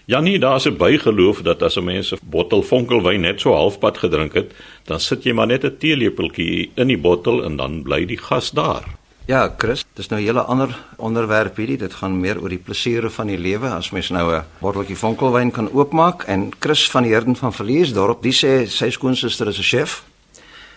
Janie, 0.09 0.38
daar's 0.38 0.65
'n 0.65 0.77
bygeloof 0.77 1.43
dat 1.43 1.62
as 1.62 1.77
'n 1.77 1.85
mens 1.85 2.12
'n 2.12 2.19
bottel 2.23 2.62
vonkelwyn 2.62 3.21
net 3.21 3.41
so 3.41 3.53
halfpad 3.53 3.99
gedrink 3.99 4.33
het, 4.33 4.53
dan 4.85 5.00
sit 5.00 5.25
jy 5.25 5.33
maar 5.33 5.47
net 5.47 5.65
'n 5.65 5.77
teelepeltjie 5.79 6.71
in 6.75 6.87
die 6.87 6.99
bottel 6.99 7.45
en 7.45 7.57
dan 7.57 7.83
bly 7.83 8.07
die 8.07 8.17
gas 8.17 8.50
daar. 8.50 8.85
Ja, 9.27 9.55
Chris, 9.59 9.85
dis 9.95 10.09
nou 10.09 10.21
'n 10.21 10.25
hele 10.25 10.41
ander 10.41 10.79
onderwerp 10.97 11.57
hierdie. 11.57 11.77
Dit 11.77 11.95
gaan 11.95 12.21
meer 12.21 12.41
oor 12.41 12.49
die 12.49 12.59
plesiere 12.59 13.11
van 13.11 13.27
die 13.27 13.38
lewe 13.38 13.69
as 13.69 13.91
mens 13.91 14.09
nou 14.09 14.35
'n 14.35 14.45
botteltjie 14.59 14.97
vonkelwyn 14.97 15.50
kan 15.50 15.73
oopmaak 15.73 16.23
en 16.23 16.50
Chris 16.59 16.91
van 16.91 17.03
die 17.03 17.12
Herden 17.12 17.37
van 17.37 17.53
Verlies 17.53 17.93
dorp, 17.93 18.23
die 18.23 18.33
sê 18.33 18.67
sy 18.67 18.91
skoonsister 18.91 19.49
is 19.49 19.59
'n 19.59 19.62
chef. 19.62 20.05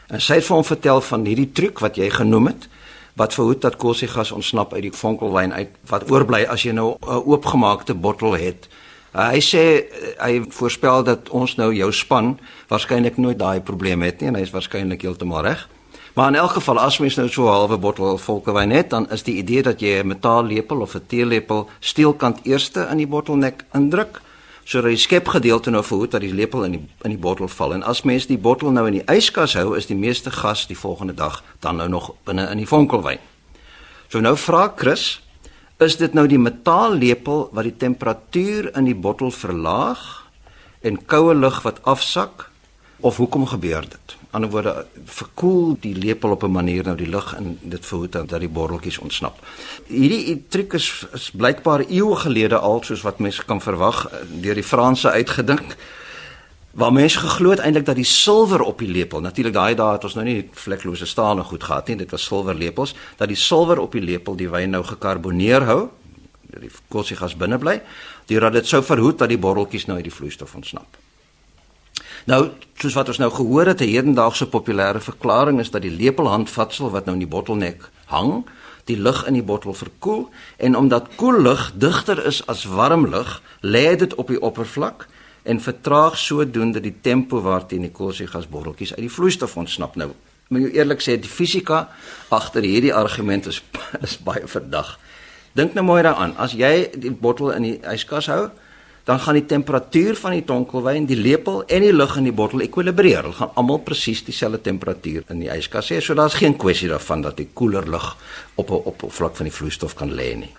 En 0.08 0.22
sy 0.22 0.34
het 0.34 0.46
vir 0.46 0.56
hom 0.56 0.66
vertel 0.66 1.02
van 1.02 1.26
hierdie 1.26 1.52
truc 1.52 1.80
wat 1.80 1.96
jy 1.96 2.10
genoem 2.10 2.48
het 2.48 2.68
wat 3.14 3.34
verhoed 3.34 3.62
dat 3.62 3.76
koolsuurgas 3.76 4.32
ontsnap 4.32 4.74
uit 4.74 4.82
die 4.82 4.92
vonkelwyn 4.92 5.54
uit 5.54 5.70
wat 5.88 6.12
oorbly 6.12 6.44
as 6.44 6.64
jy 6.64 6.72
nou 6.72 6.98
'n 7.02 7.24
oopgemaakte 7.26 7.94
bottel 7.94 8.32
het. 8.32 8.68
Hy 9.12 9.42
sê 9.44 9.64
hy 10.24 10.40
voorspel 10.56 11.04
dat 11.04 11.30
ons 11.36 11.58
nou 11.60 11.74
jou 11.76 11.92
span 11.92 12.38
waarskynlik 12.72 13.18
nooit 13.20 13.40
daai 13.40 13.60
probleem 13.60 14.02
het 14.08 14.22
nie 14.22 14.30
en 14.32 14.38
hy 14.40 14.46
is 14.46 14.54
waarskynlik 14.56 15.04
heeltemal 15.04 15.44
reg. 15.44 15.68
Maar 16.16 16.28
in 16.28 16.36
elk 16.36 16.52
geval 16.52 16.80
as 16.80 17.00
mens 17.00 17.16
nou 17.16 17.28
so 17.30 17.44
'n 17.44 17.52
halwe 17.52 17.78
bottel 17.78 18.18
volkewyn 18.18 18.72
het, 18.72 18.90
dan 18.90 19.10
is 19.10 19.24
die 19.24 19.36
idee 19.36 19.64
dat 19.64 19.80
jy 19.80 20.00
'n 20.00 20.08
metaallepel 20.08 20.82
of 20.82 20.96
'n 20.96 21.04
teelepel 21.08 21.70
steelkant 21.80 22.40
eerste 22.44 22.88
in 22.92 22.98
die 22.98 23.08
bottelnek 23.08 23.66
indruk, 23.74 24.22
sodat 24.64 24.90
die 24.90 24.98
skepgedeelte 24.98 25.70
nou 25.70 25.84
verhoed 25.84 26.12
dat 26.12 26.22
die 26.22 26.34
lepel 26.34 26.64
in 26.64 26.72
die 26.72 26.88
in 27.02 27.10
die 27.10 27.20
bottel 27.20 27.48
val. 27.48 27.74
En 27.74 27.84
as 27.84 28.02
mens 28.02 28.26
die 28.28 28.38
bottel 28.38 28.72
nou 28.72 28.88
in 28.88 28.94
die 28.94 29.16
yskas 29.16 29.54
hou, 29.54 29.78
is 29.78 29.86
die 29.86 29.96
meeste 29.96 30.32
gas 30.32 30.68
die 30.68 30.78
volgende 30.78 31.14
dag 31.14 31.44
dan 31.60 31.76
nou 31.76 31.90
nog 31.90 32.14
binne 32.24 32.50
in 32.50 32.58
die 32.58 32.68
vonkelwyn. 32.68 33.20
So 34.08 34.20
nou 34.20 34.38
vra 34.38 34.74
Chris, 34.76 35.22
is 35.82 35.98
dit 35.98 36.14
nou 36.14 36.28
die 36.30 36.40
metaallepel 36.42 37.48
wat 37.56 37.66
die 37.66 37.78
temperatuur 37.82 38.70
in 38.78 38.86
die 38.86 38.98
bottel 38.98 39.32
verlaag 39.34 40.02
en 40.86 41.00
koue 41.10 41.34
lug 41.34 41.62
wat 41.66 41.82
afsak 41.90 42.50
of 43.02 43.18
hoekom 43.18 43.48
gebeur 43.50 43.82
dit? 43.82 44.18
Aan 44.32 44.46
die 44.46 44.50
ander 44.50 44.52
woorde 44.54 44.86
verkoel 45.06 45.78
die 45.82 45.96
lepel 45.96 46.32
op 46.32 46.44
'n 46.44 46.52
manier 46.52 46.84
nou 46.84 46.96
die 46.96 47.10
lug 47.10 47.34
en 47.36 47.58
dit 47.62 47.86
verhoed 47.86 48.12
dat 48.12 48.40
die 48.40 48.50
botteltjies 48.50 48.98
ontsnap. 48.98 49.40
Hierdie 49.88 50.44
triek 50.48 50.74
is, 50.74 51.06
is 51.14 51.32
blykbaar 51.32 51.86
eeue 51.90 52.16
gelede 52.16 52.58
al 52.58 52.84
soos 52.84 53.02
wat 53.02 53.20
mense 53.20 53.44
kan 53.46 53.62
verwag 53.62 54.10
deur 54.42 54.56
die 54.56 54.64
Franse 54.64 55.12
uitgedink. 55.12 55.76
Waar 56.72 56.94
mense 56.94 57.20
geglo 57.20 57.50
het 57.52 57.60
eintlik 57.60 57.86
dat 57.86 57.98
die 58.00 58.08
silwer 58.08 58.62
op 58.64 58.80
die 58.80 58.88
lepel, 58.88 59.20
natuurlik 59.20 59.54
daai 59.54 59.76
dae 59.76 59.98
het 59.98 60.06
ons 60.08 60.16
nou 60.16 60.24
nie 60.24 60.50
vleklose 60.56 61.06
staal 61.06 61.38
en 61.38 61.44
goed 61.44 61.64
gehad 61.64 61.88
nie, 61.92 61.98
dit 62.00 62.12
was 62.12 62.24
silwerlepels, 62.24 62.96
dat 63.20 63.28
die 63.28 63.40
silwer 63.40 63.82
op 63.84 63.92
die 63.92 64.04
lepel 64.04 64.38
die 64.40 64.48
wyn 64.50 64.72
nou 64.72 64.84
gekarboneer 64.88 65.68
hou, 65.68 65.82
dat 66.48 66.64
die 66.64 66.72
koolsuurgas 66.88 67.36
binne 67.36 67.60
bly, 67.60 67.82
deurdat 68.32 68.62
dit 68.62 68.72
sou 68.72 68.80
verhoed 68.88 69.20
dat 69.20 69.32
die 69.32 69.40
botteltjies 69.42 69.90
nou 69.90 70.00
uit 70.00 70.08
die 70.08 70.16
vloeistof 70.16 70.56
ontsnap. 70.56 71.00
Nou, 72.30 72.42
soos 72.80 72.96
wat 72.96 73.10
ons 73.12 73.20
nou 73.20 73.32
gehoor 73.34 73.74
het, 73.74 73.82
'n 73.82 73.92
hedendaagse 73.92 74.48
populêre 74.48 75.02
verklaring 75.02 75.60
is 75.60 75.72
dat 75.72 75.82
die 75.82 75.92
lepelhandvatsel 75.92 76.90
wat 76.92 77.06
nou 77.06 77.16
in 77.16 77.28
die 77.28 77.36
bottelnek 77.36 77.90
hang, 78.06 78.46
die 78.86 78.98
lug 78.98 79.26
in 79.28 79.34
die 79.34 79.44
bottel 79.44 79.74
verkoel 79.74 80.30
en 80.58 80.76
omdat 80.76 81.16
koel 81.16 81.42
lug 81.42 81.72
digter 81.76 82.26
is 82.26 82.48
as 82.48 82.64
warm 82.64 83.10
lug, 83.10 83.42
lê 83.62 83.96
dit 83.96 84.16
op 84.16 84.28
die 84.28 84.42
oppervlak 84.42 85.08
en 85.44 85.62
vertraag 85.62 86.18
sodoende 86.18 86.82
die 86.82 86.96
tempo 87.02 87.42
waarteen 87.42 87.88
die 87.88 87.94
koolsuurgasbotteltjies 87.96 88.94
uit 88.96 89.06
die 89.08 89.14
vloeistof 89.14 89.58
ontsnap. 89.58 89.96
Nou, 89.96 90.12
moet 90.52 90.68
jy 90.68 90.74
eerlik 90.82 91.02
sê, 91.02 91.16
die 91.20 91.32
fisika 91.32 91.86
agter 92.30 92.66
hierdie 92.68 92.94
argument 92.94 93.48
is 93.48 93.62
is 94.06 94.18
baie 94.22 94.48
verdag. 94.48 94.98
Dink 95.58 95.74
nou 95.76 95.84
mooi 95.84 96.02
daaraan, 96.04 96.36
as 96.40 96.54
jy 96.56 96.92
die 96.96 97.12
bottel 97.12 97.52
in 97.56 97.68
die 97.68 97.78
yskas 97.92 98.30
hou, 98.32 98.46
dan 99.08 99.20
gaan 99.20 99.36
die 99.40 99.48
temperatuur 99.50 100.16
van 100.16 100.36
die 100.38 100.44
tonkelwyn, 100.46 101.08
die 101.10 101.18
lepel 101.18 101.64
en 101.66 101.84
die 101.84 101.94
lug 101.94 102.14
in 102.20 102.28
die 102.30 102.36
bottel 102.36 102.62
ekwilibreer. 102.68 103.26
Hulle 103.26 103.38
gaan 103.40 103.56
almal 103.58 103.82
presies 103.84 104.22
dieselfde 104.28 104.62
temperatuur 104.70 105.26
in 105.34 105.42
die 105.42 105.50
yskas 105.52 105.90
hê, 105.92 106.00
so 106.00 106.16
daar's 106.16 106.38
geen 106.40 106.56
kwessie 106.62 106.92
daarvan 106.92 107.26
dat 107.26 107.40
die 107.42 107.50
koeler 107.54 107.88
lug 107.90 108.14
op 108.56 108.70
'n 108.70 108.82
op 108.86 109.04
'n 109.04 109.10
vlak 109.10 109.36
van 109.36 109.50
die 109.50 109.58
vloeistof 109.58 109.96
kan 109.96 110.12
lê 110.14 110.36
nie. 110.38 110.54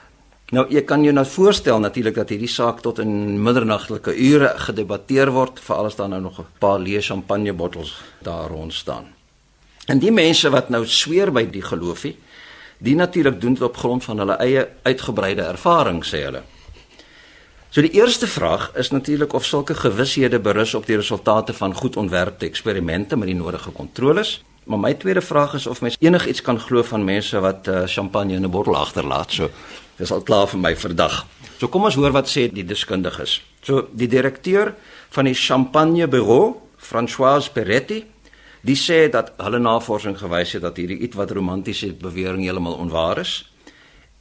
Nou 0.52 0.66
jy 0.68 0.82
kan 0.84 1.00
jou 1.00 1.14
nou 1.16 1.24
voorstel 1.24 1.78
natuurlik 1.80 2.18
dat 2.18 2.28
hierdie 2.28 2.50
saak 2.50 2.82
tot 2.84 2.98
in 3.00 3.38
middernagtelike 3.40 4.12
ure 4.12 4.50
gedebatteer 4.66 5.30
word, 5.32 5.62
veral 5.64 5.88
as 5.88 5.96
daar 5.96 6.10
nou 6.12 6.20
nog 6.20 6.40
'n 6.40 6.46
paar 6.58 6.78
leë 6.78 7.00
champagnebottels 7.00 8.02
daar 8.20 8.50
rond 8.50 8.72
staan. 8.72 9.06
En 9.86 9.98
die 9.98 10.12
mense 10.12 10.50
wat 10.50 10.68
nou 10.68 10.86
sweer 10.86 11.32
by 11.32 11.46
die 11.50 11.62
geloofie, 11.62 12.18
die 12.78 12.94
natuurlik 12.94 13.40
doen 13.40 13.54
dit 13.54 13.62
op 13.62 13.76
grond 13.76 14.04
van 14.04 14.18
hulle 14.18 14.36
eie 14.36 14.68
uitgebreide 14.82 15.42
ervaring 15.42 16.04
sê 16.04 16.22
hulle. 16.24 16.42
So 17.70 17.80
die 17.80 17.92
eerste 17.96 18.26
vraag 18.26 18.70
is 18.76 18.90
natuurlik 18.90 19.32
of 19.32 19.44
sulke 19.44 19.74
gewishede 19.74 20.38
berus 20.38 20.74
op 20.74 20.86
die 20.86 20.96
resultate 20.96 21.52
van 21.52 21.74
goed 21.74 21.96
ontwerpte 21.96 22.46
eksperimente 22.46 23.16
met 23.16 23.26
die 23.26 23.36
nodige 23.36 23.70
kontroles. 23.70 24.42
Maar 24.64 24.78
my 24.78 24.94
tweede 24.94 25.20
vraag 25.20 25.54
is 25.54 25.66
of 25.66 25.80
mens 25.80 25.96
enigiets 25.98 26.42
kan 26.42 26.60
glo 26.60 26.82
van 26.82 27.04
mense 27.04 27.40
wat 27.40 27.66
uh, 27.68 27.82
champagne 27.86 28.34
in 28.34 28.44
'n 28.44 28.50
bottel 28.50 28.76
agterlaat. 28.76 29.32
So 29.32 29.50
dis 29.96 30.12
al 30.12 30.22
klaar 30.22 30.48
vir 30.48 30.58
my 30.58 30.76
vandag. 30.76 31.26
So 31.58 31.68
kom 31.68 31.84
ons 31.84 31.94
hoor 31.94 32.10
wat 32.10 32.28
sê 32.30 32.48
die 32.52 32.64
deskundiges. 32.64 33.42
So 33.62 33.88
die 33.92 34.08
direkteur 34.08 34.74
van 35.10 35.24
die 35.24 35.34
Champagne 35.34 36.08
Bureau, 36.08 36.62
François 36.76 37.50
Peretti, 37.52 38.04
die 38.60 38.76
sê 38.76 39.08
dat 39.10 39.32
hulle 39.36 39.58
navorsing 39.58 40.18
gewys 40.18 40.52
het 40.52 40.62
dat 40.62 40.76
hierdie 40.76 40.98
iets 40.98 41.16
wat 41.16 41.30
romantiese 41.30 41.92
bewering 41.92 42.42
heeltemal 42.42 42.74
onwaar 42.74 43.18
is. 43.18 43.52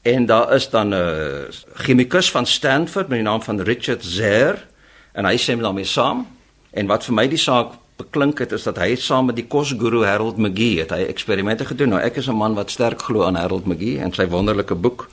En 0.01 0.25
daar 0.25 0.53
is 0.53 0.69
dan 0.69 0.89
'n 0.89 0.93
uh, 0.93 1.49
chemikus 1.73 2.31
van 2.31 2.45
Stanford 2.45 3.07
met 3.07 3.17
die 3.17 3.27
naam 3.27 3.41
van 3.41 3.61
Richard 3.61 4.03
Zer 4.03 4.67
en 5.13 5.25
hy 5.25 5.37
sê 5.37 5.57
daarmee 5.57 5.85
saam. 5.85 6.27
En 6.71 6.87
wat 6.87 7.05
vir 7.05 7.13
my 7.13 7.27
die 7.27 7.37
saak 7.37 7.73
beklink 8.01 8.39
het 8.41 8.51
is 8.55 8.65
dat 8.67 8.79
hy 8.81 8.95
saam 8.99 9.29
met 9.29 9.37
die 9.37 9.47
kosguru 9.47 10.03
Harold 10.05 10.39
McGee 10.41 10.81
het 10.81 10.93
hy 10.95 11.05
eksperimente 11.11 11.65
gedoen. 11.69 11.95
Nou 11.95 12.01
ek 12.01 12.17
is 12.17 12.27
'n 12.27 12.37
man 12.37 12.55
wat 12.55 12.71
sterk 12.71 13.01
glo 13.01 13.23
aan 13.23 13.35
Harold 13.35 13.65
McGee 13.65 13.99
en 13.99 14.13
sy 14.13 14.27
wonderlike 14.27 14.75
boek 14.75 15.09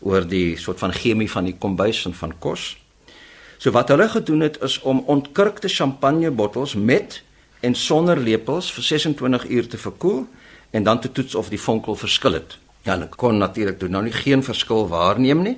oor 0.00 0.26
die 0.26 0.56
soort 0.56 0.78
van 0.78 0.92
chemie 0.92 1.30
van 1.30 1.44
die 1.44 1.56
kombuis 1.58 2.04
en 2.06 2.14
van 2.14 2.32
kos. 2.38 2.76
So 3.58 3.70
wat 3.70 3.88
hulle 3.88 4.08
gedoen 4.08 4.40
het 4.40 4.58
is 4.62 4.80
om 4.80 5.02
ontkurkte 5.06 5.68
champagnebottels 5.68 6.74
met 6.74 7.22
en 7.60 7.74
sonder 7.74 8.18
lepels 8.20 8.72
vir 8.72 8.82
26 8.82 9.48
uur 9.48 9.68
te 9.68 9.78
verkoel 9.78 10.26
en 10.70 10.82
dan 10.82 11.00
te 11.00 11.12
toets 11.12 11.34
of 11.34 11.48
die 11.48 11.60
vonkel 11.60 11.94
verskil 11.94 12.32
het. 12.32 12.58
Ja, 12.82 12.92
hulle 12.92 13.08
kon 13.08 13.38
natuurlik 13.38 13.80
doen 13.80 13.90
nou 13.90 14.02
nie 14.04 14.12
geen 14.12 14.42
verskil 14.42 14.88
waarneem 14.88 15.42
nie. 15.42 15.56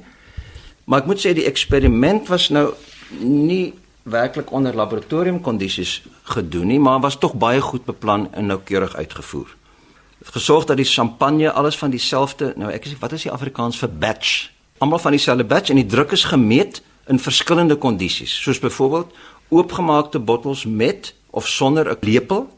Maar 0.84 1.02
ek 1.02 1.06
moet 1.06 1.20
sê 1.20 1.34
die 1.34 1.48
eksperiment 1.48 2.28
was 2.28 2.48
nou 2.48 2.72
nie 3.20 3.74
werklik 4.08 4.52
onder 4.52 4.74
laboratoriumkondisies 4.74 6.02
gedoen 6.28 6.66
nie, 6.66 6.80
maar 6.80 7.00
was 7.00 7.18
tog 7.18 7.34
baie 7.34 7.60
goed 7.60 7.84
beplan 7.84 8.28
en 8.32 8.46
noukeurig 8.46 8.96
uitgevoer. 8.96 9.56
Het 10.18 10.28
gesorg 10.28 10.64
dat 10.64 10.76
die 10.76 10.86
champagne 10.86 11.52
alles 11.52 11.78
van 11.78 11.90
dieselfde, 11.90 12.52
nou 12.56 12.70
ek 12.72 12.86
sê 12.86 12.98
wat 12.98 13.12
is 13.12 13.22
die 13.22 13.32
Afrikaans 13.32 13.78
vir 13.78 13.88
batch? 13.88 14.50
Almal 14.78 14.98
van 14.98 15.14
dieselfde 15.14 15.44
batch 15.44 15.70
en 15.70 15.80
die 15.80 15.86
druk 15.86 16.12
is 16.12 16.24
gemeet 16.24 16.82
in 17.06 17.18
verskillende 17.18 17.76
kondisies, 17.76 18.42
soos 18.42 18.58
byvoorbeeld 18.58 19.14
oopgemaakte 19.48 20.18
bottels 20.18 20.64
met 20.64 21.14
of 21.30 21.48
sonder 21.48 21.90
'n 21.90 21.96
lepel 22.00 22.48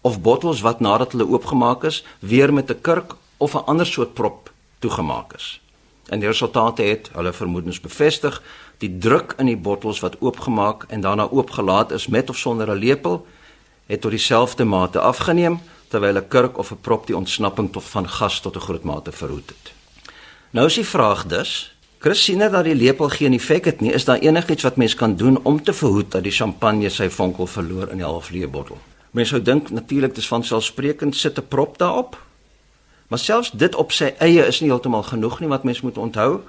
of 0.00 0.20
bottels 0.20 0.60
wat 0.60 0.80
nadat 0.80 1.12
hulle 1.12 1.28
oopgemaak 1.28 1.84
is, 1.84 2.04
weer 2.18 2.52
met 2.52 2.70
'n 2.70 2.80
kurk 2.80 3.14
of 3.36 3.54
'n 3.54 3.64
ander 3.66 3.86
soort 3.86 4.14
prop 4.14 4.52
toegemaak 4.78 5.32
is. 5.32 5.60
En 6.08 6.18
die 6.18 6.28
resultate 6.28 6.82
het 6.82 7.10
hulle 7.12 7.32
vermoedens 7.32 7.80
bevestig. 7.80 8.42
Die 8.78 8.98
druk 8.98 9.34
in 9.38 9.46
die 9.46 9.56
bottels 9.56 10.00
wat 10.00 10.16
oopgemaak 10.20 10.84
en 10.88 11.00
daarna 11.00 11.28
oopgelaat 11.30 11.90
is 11.90 12.06
met 12.06 12.30
of 12.30 12.36
sonder 12.36 12.70
'n 12.70 12.78
lepel 12.78 13.26
het 13.86 14.00
tot 14.00 14.10
dieselfde 14.10 14.64
mate 14.64 15.00
afgeneem 15.00 15.60
terwyl 15.88 16.16
'n 16.16 16.28
kurk 16.28 16.58
of 16.58 16.70
'n 16.70 16.80
prop 16.80 17.06
die 17.06 17.16
ontsnapping 17.16 17.72
tot 17.72 17.84
van 17.84 18.08
gas 18.08 18.40
tot 18.40 18.56
'n 18.56 18.60
groot 18.60 18.82
mate 18.82 19.12
verhoed 19.12 19.48
het. 19.48 19.72
Nou 20.50 20.66
is 20.66 20.74
die 20.74 20.86
vraag 20.86 21.26
dus, 21.26 21.74
Christine 21.98 22.50
dat 22.50 22.64
die 22.64 22.74
lepel 22.74 23.08
geen 23.08 23.32
effek 23.32 23.64
het 23.64 23.80
nie, 23.80 23.92
is 23.92 24.04
daar 24.04 24.18
enigiets 24.18 24.62
wat 24.62 24.76
mens 24.76 24.94
kan 24.94 25.16
doen 25.16 25.38
om 25.42 25.62
te 25.62 25.72
verhoed 25.72 26.10
dat 26.10 26.22
die 26.22 26.32
champagne 26.32 26.88
sy 26.88 27.08
vonkel 27.08 27.46
verloor 27.46 27.88
in 27.88 27.96
die 27.96 28.06
halfleë 28.06 28.48
bottel? 28.48 28.78
Mens 29.10 29.28
sou 29.28 29.42
dink 29.42 29.70
natuurlik 29.70 30.14
dis 30.14 30.28
van 30.28 30.44
selfsprekend 30.44 31.16
sit 31.16 31.38
'n 31.38 31.48
prop 31.48 31.78
daarop 31.78 32.16
Maar 33.08 33.18
selfs 33.18 33.50
dit 33.50 33.74
op 33.74 33.92
sy 33.92 34.12
eie 34.18 34.44
is 34.46 34.60
nie 34.60 34.68
heeltemal 34.68 35.02
genoeg 35.02 35.40
nie 35.40 35.48
wat 35.48 35.64
mens 35.64 35.80
moet 35.80 35.98
onthou 35.98 36.40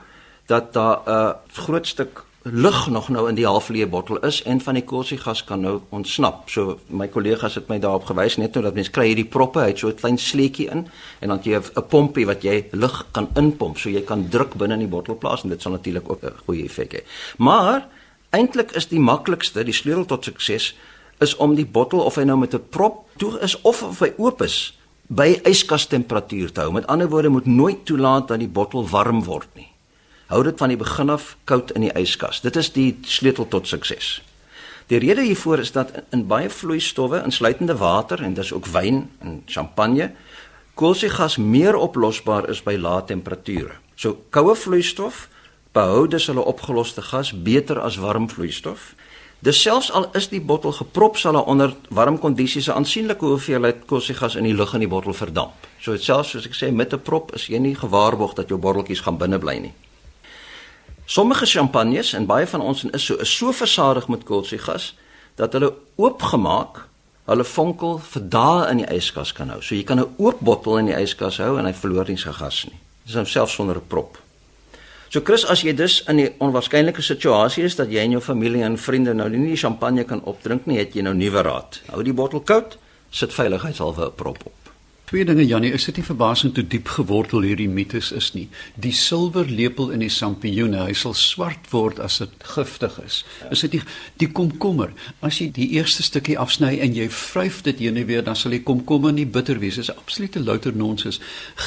dat 0.49 0.73
daar 0.73 0.97
'n 1.05 1.09
uh, 1.09 1.31
groot 1.53 1.87
stuk 1.87 2.23
lug 2.43 2.89
nog 2.89 3.09
nou 3.09 3.27
in 3.29 3.35
die 3.35 3.45
halfleë 3.45 3.87
bottel 3.89 4.17
is 4.23 4.41
en 4.43 4.61
van 4.61 4.73
die 4.73 4.83
koolsuurgas 4.83 5.43
kan 5.43 5.59
nou 5.59 5.79
ontsnap. 5.89 6.49
So 6.49 6.79
my 6.87 7.07
kollegas 7.07 7.55
het 7.55 7.67
my 7.67 7.79
daarop 7.79 8.05
gewys 8.05 8.37
net 8.37 8.53
nou 8.53 8.63
dat 8.63 8.73
mens 8.73 8.89
kry 8.89 9.09
hierdie 9.11 9.27
proppe 9.27 9.59
uit 9.59 9.79
so 9.79 9.87
'n 9.87 9.95
klein 9.95 10.17
sleetjie 10.17 10.69
in 10.69 10.87
en 11.19 11.27
dan 11.27 11.39
jy 11.43 11.59
'n 11.59 11.87
pompie 11.87 12.25
wat 12.25 12.41
jy 12.43 12.65
lug 12.71 13.05
kan 13.11 13.27
inpomp 13.35 13.77
so 13.77 13.89
jy 13.89 14.01
kan 14.01 14.29
druk 14.29 14.53
binne 14.55 14.73
in 14.73 14.79
die 14.79 14.87
bottel 14.87 15.17
plaas 15.17 15.43
en 15.43 15.49
dit 15.49 15.61
sal 15.61 15.71
natuurlik 15.71 16.09
ook 16.09 16.23
'n 16.23 16.33
goeie 16.45 16.63
effek 16.63 16.93
hê. 16.93 17.01
Maar 17.37 17.87
eintlik 18.29 18.71
is 18.71 18.87
die 18.87 18.99
maklikste, 18.99 19.63
die 19.63 19.73
sleutel 19.73 20.05
tot 20.05 20.23
sukses 20.23 20.75
is 21.19 21.35
om 21.35 21.55
die 21.55 21.65
bottel 21.65 21.99
of 21.99 22.15
hy 22.15 22.23
nou 22.23 22.37
met 22.37 22.53
'n 22.53 22.69
prop 22.69 23.05
toe 23.17 23.39
is 23.39 23.61
of 23.61 23.83
of 23.83 23.99
hy 23.99 24.13
oop 24.17 24.41
is 24.41 24.77
by 25.07 25.39
yskas 25.43 25.87
temperatuur 25.87 26.51
te 26.51 26.61
hou. 26.61 26.71
Met 26.71 26.87
ander 26.87 27.09
woorde 27.09 27.29
moet 27.29 27.45
nooit 27.45 27.85
toelaat 27.85 28.27
dat 28.27 28.39
die 28.39 28.47
bottel 28.47 28.87
warm 28.87 29.23
word 29.23 29.47
nie. 29.55 29.67
Hou 30.29 30.43
dit 30.45 30.57
van 30.61 30.69
die 30.69 30.77
begin 30.77 31.09
af 31.09 31.31
koud 31.49 31.71
in 31.73 31.87
die 31.87 31.93
yskas. 31.97 32.41
Dit 32.45 32.55
is 32.55 32.71
die 32.75 32.99
sleutel 33.09 33.47
tot 33.49 33.67
sukses. 33.67 34.19
Die 34.89 34.99
rede 35.01 35.25
hiervoor 35.25 35.61
is 35.63 35.71
dat 35.73 35.91
in 36.13 36.27
baie 36.29 36.49
vloeistowwe, 36.49 37.23
insluitende 37.25 37.77
water 37.77 38.21
en 38.23 38.33
dis 38.37 38.53
ook 38.53 38.69
wyn 38.73 39.07
en 39.25 39.41
champagne, 39.45 40.11
koolsuurgas 40.73 41.37
meer 41.37 41.75
oplosbaar 41.75 42.49
is 42.49 42.61
by 42.61 42.77
lae 42.77 43.03
temperature. 43.09 43.73
So 43.95 44.21
koue 44.29 44.55
vloeistof 44.55 45.27
behou 45.73 46.07
dus 46.07 46.29
hulle 46.29 46.45
opgeloste 46.45 47.01
gas 47.01 47.33
beter 47.33 47.81
as 47.81 47.97
warm 47.97 48.29
vloeistof 48.29 48.93
Dis 49.39 49.61
selfs 49.63 49.87
al 49.95 50.09
is 50.19 50.25
die 50.27 50.41
bottel 50.43 50.73
geprop 50.75 51.15
sal 51.15 51.37
hy 51.39 51.43
onder 51.47 51.71
warm 51.95 52.17
kondisies 52.19 52.67
'n 52.67 52.75
aansienlike 52.75 53.25
hoeveelheid 53.25 53.85
koolsuurgas 53.87 54.35
in 54.35 54.43
die 54.43 54.53
lug 54.53 54.73
in 54.73 54.83
die 54.83 54.93
bottel 54.95 55.13
verdamp. 55.13 55.53
So 55.79 55.95
selfs 55.97 56.29
soos 56.29 56.45
ek 56.45 56.55
sê 56.55 56.71
met 56.71 56.93
'n 56.93 56.99
prop 56.99 57.33
is 57.33 57.47
jy 57.47 57.57
nie 57.57 57.75
gewaarborg 57.75 58.33
dat 58.33 58.49
jou 58.49 58.59
botteltjies 58.59 59.01
gaan 59.01 59.17
binne 59.17 59.39
bly 59.39 59.57
nie. 59.57 59.73
Sommige 61.09 61.45
champagnes 61.45 62.13
en 62.13 62.25
baie 62.29 62.47
van 62.47 62.61
ons 62.61 62.83
is 62.83 63.05
so 63.05 63.15
is 63.15 63.31
so 63.37 63.51
versadig 63.51 64.07
met 64.07 64.23
koolsuurgas 64.23 64.91
dat 65.41 65.55
hulle 65.57 65.71
oopgemaak 65.97 66.83
hulle 67.31 67.45
vonkel 67.49 67.95
vir 68.11 68.27
dae 68.35 68.67
in 68.69 68.83
die 68.83 68.91
yskas 68.93 69.31
kan 69.33 69.49
hou. 69.49 69.57
So 69.57 69.73
jy 69.73 69.83
kan 69.89 69.99
'n 69.99 70.13
oop 70.17 70.43
bottel 70.45 70.77
in 70.77 70.91
die 70.91 70.99
yskas 70.99 71.39
hou 71.41 71.57
en 71.57 71.65
hy 71.65 71.73
verloor 71.73 72.05
nie 72.07 72.17
sy 72.17 72.31
gas 72.31 72.65
nie. 72.65 72.77
Dis 73.05 73.31
selfs 73.31 73.53
sonder 73.53 73.77
'n 73.77 73.87
prop. 73.87 74.19
So 75.09 75.21
Chris, 75.21 75.45
as 75.45 75.61
jy 75.61 75.73
dus 75.73 76.03
in 76.07 76.17
die 76.17 76.29
onwaarskynlike 76.37 77.01
situasie 77.01 77.63
is 77.63 77.75
dat 77.75 77.89
jy 77.89 77.99
en 77.99 78.11
jou 78.11 78.21
familie 78.21 78.63
en 78.63 78.77
vriende 78.77 79.13
nou 79.13 79.29
nie 79.29 79.57
champagne 79.57 80.03
kan 80.03 80.21
opdrink 80.23 80.65
nie, 80.65 80.77
het 80.77 80.93
jy 80.93 81.01
nou 81.01 81.13
nuwe 81.13 81.41
raad. 81.41 81.81
Hou 81.87 82.03
die 82.03 82.13
bottel 82.13 82.39
koud, 82.39 82.77
sit 83.09 83.33
veiligheidshalwe 83.33 84.05
'n 84.05 84.15
prop 84.15 84.45
op. 84.45 84.58
Twee 85.09 85.25
dinge 85.25 85.41
Jannie, 85.45 85.71
is 85.73 85.87
dit 85.87 85.95
nie 85.97 86.03
verbasend 86.05 86.57
hoe 86.59 86.63
diep 86.69 86.91
gewortel 86.93 87.41
hierdie 87.41 87.65
mites 87.65 88.11
is 88.13 88.27
nie. 88.35 88.43
Die 88.77 88.91
silwerlepel 88.93 89.87
in 89.95 90.03
die 90.03 90.11
sampioene, 90.13 90.83
hy 90.85 90.93
sal 90.93 91.15
swart 91.17 91.71
word 91.71 91.97
as 92.05 92.19
dit 92.21 92.35
giftig 92.51 92.99
is. 93.01 93.23
Is 93.49 93.63
dit 93.65 93.73
die 93.73 93.81
die 94.21 94.27
komkommer? 94.29 94.91
As 95.25 95.39
jy 95.41 95.47
die 95.55 95.65
eerste 95.79 96.05
stukkie 96.05 96.35
afsny 96.37 96.75
en 96.85 96.93
jy 96.93 97.07
vryf 97.09 97.63
dit 97.65 97.81
heen 97.81 97.97
en 97.97 98.05
weer, 98.05 98.21
dan 98.27 98.37
sal 98.37 98.53
die 98.53 98.61
komkommer 98.67 99.15
nie 99.17 99.25
bitter 99.25 99.57
wees. 99.63 99.79
Dit 99.81 99.87
is 99.87 99.95
absolute 99.95 100.43
louter 100.45 100.77
nonsens. 100.77 101.17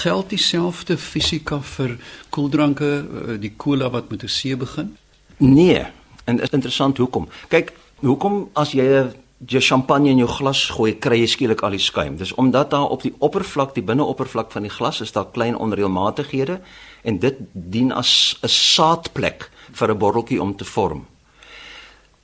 Geld 0.04 0.30
dieselfde 0.30 0.94
fisika 0.94 1.58
vir 1.72 1.96
koeldranke, 2.30 2.92
eh, 3.02 3.40
die 3.42 3.56
cola 3.58 3.90
wat 3.90 4.14
met 4.14 4.22
'n 4.22 4.30
C 4.30 4.54
begin? 4.54 4.94
Nee, 5.38 5.82
en 6.26 6.37
dit 6.37 6.46
is 6.46 6.54
interessant 6.54 6.96
hoekom. 6.96 7.28
Kyk, 7.49 7.72
hoekom 8.06 8.50
as 8.54 8.70
jy 8.70 8.87
'n 8.87 9.21
jy 9.49 9.61
champagne 9.61 10.11
in 10.11 10.18
jou 10.22 10.28
glas 10.28 10.70
gooi, 10.70 10.92
kry 10.99 11.18
jy 11.22 11.26
skielik 11.26 11.62
al 11.62 11.75
die 11.75 11.82
skuim. 11.82 12.16
Dis 12.16 12.34
omdat 12.38 12.70
daar 12.70 12.90
op 12.94 13.02
die 13.02 13.14
oppervlak, 13.18 13.75
die 13.75 13.82
binneoppervlak 13.82 14.52
van 14.52 14.62
die 14.62 14.72
glas 14.72 15.00
is 15.00 15.12
daar 15.12 15.30
klein 15.34 15.56
onreëlmatighede 15.56 16.61
en 17.02 17.18
dit 17.18 17.37
dien 17.52 17.92
as 17.92 18.38
'n 18.42 18.49
saadplek 18.49 19.50
vir 19.72 19.90
'n 19.90 19.99
botteltjie 19.99 20.42
om 20.42 20.56
te 20.56 20.64
vorm. 20.64 21.06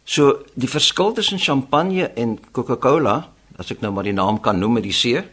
So 0.05 0.45
die 0.55 0.69
verskil 0.69 1.13
tussen 1.13 1.39
champagne 1.39 2.11
en 2.17 2.39
Coca-Cola, 2.53 3.29
as 3.59 3.71
ek 3.71 3.81
nou 3.81 3.93
maar 3.93 4.05
die 4.05 4.13
naam 4.13 4.41
kan 4.41 4.59
noem 4.59 4.73
met 4.73 4.83
die 4.83 4.93
C, 4.93 5.25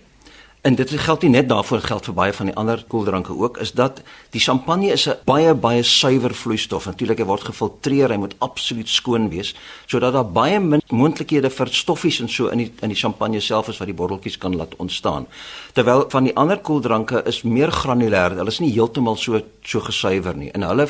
en 0.66 0.76
dit 0.76 0.90
geld 0.90 1.22
nie 1.22 1.30
net 1.30 1.50
daarvoor 1.50 1.82
geld 1.86 2.08
vir 2.10 2.16
baie 2.18 2.34
van 2.34 2.50
die 2.50 2.56
ander 2.58 2.82
koeldranke 2.90 3.34
ook 3.38 3.58
is 3.62 3.72
dat 3.78 4.00
die 4.34 4.42
champagne 4.42 4.88
is 4.92 5.08
'n 5.08 5.14
baie 5.26 5.54
baie 5.54 5.84
suiwer 5.84 6.34
vloeistof. 6.34 6.86
Natuurlik 6.86 7.20
hy 7.20 7.26
word 7.26 7.44
gefiltreer 7.44 8.10
hy 8.10 8.18
moet 8.18 8.36
absoluut 8.40 8.90
skoon 8.90 9.30
wees 9.30 9.56
sodat 9.86 10.14
daar 10.14 10.32
baie 10.32 10.60
min 10.60 10.82
moontlikhede 10.90 11.50
vir 11.50 11.68
stoffies 11.68 12.20
en 12.20 12.30
so 12.30 12.48
in 12.48 12.58
die 12.58 12.72
in 12.82 12.90
die 12.90 12.98
champagne 12.98 13.40
self 13.40 13.68
is 13.68 13.78
wat 13.78 13.88
die 13.88 13.96
botteltjies 13.96 14.38
kan 14.38 14.56
laat 14.56 14.76
ontstaan. 14.76 15.28
Terwyl 15.74 16.06
van 16.10 16.24
die 16.24 16.36
ander 16.36 16.58
koeldranke 16.58 17.24
is 17.26 17.44
meer 17.44 17.72
granulêr 17.72 18.36
hulle 18.36 18.48
is 18.48 18.60
nie 18.60 18.74
heeltemal 18.74 19.16
so 19.16 19.42
so 19.64 19.80
gesuiwer 19.80 20.36
nie. 20.36 20.52
En 20.52 20.62
hulle 20.62 20.88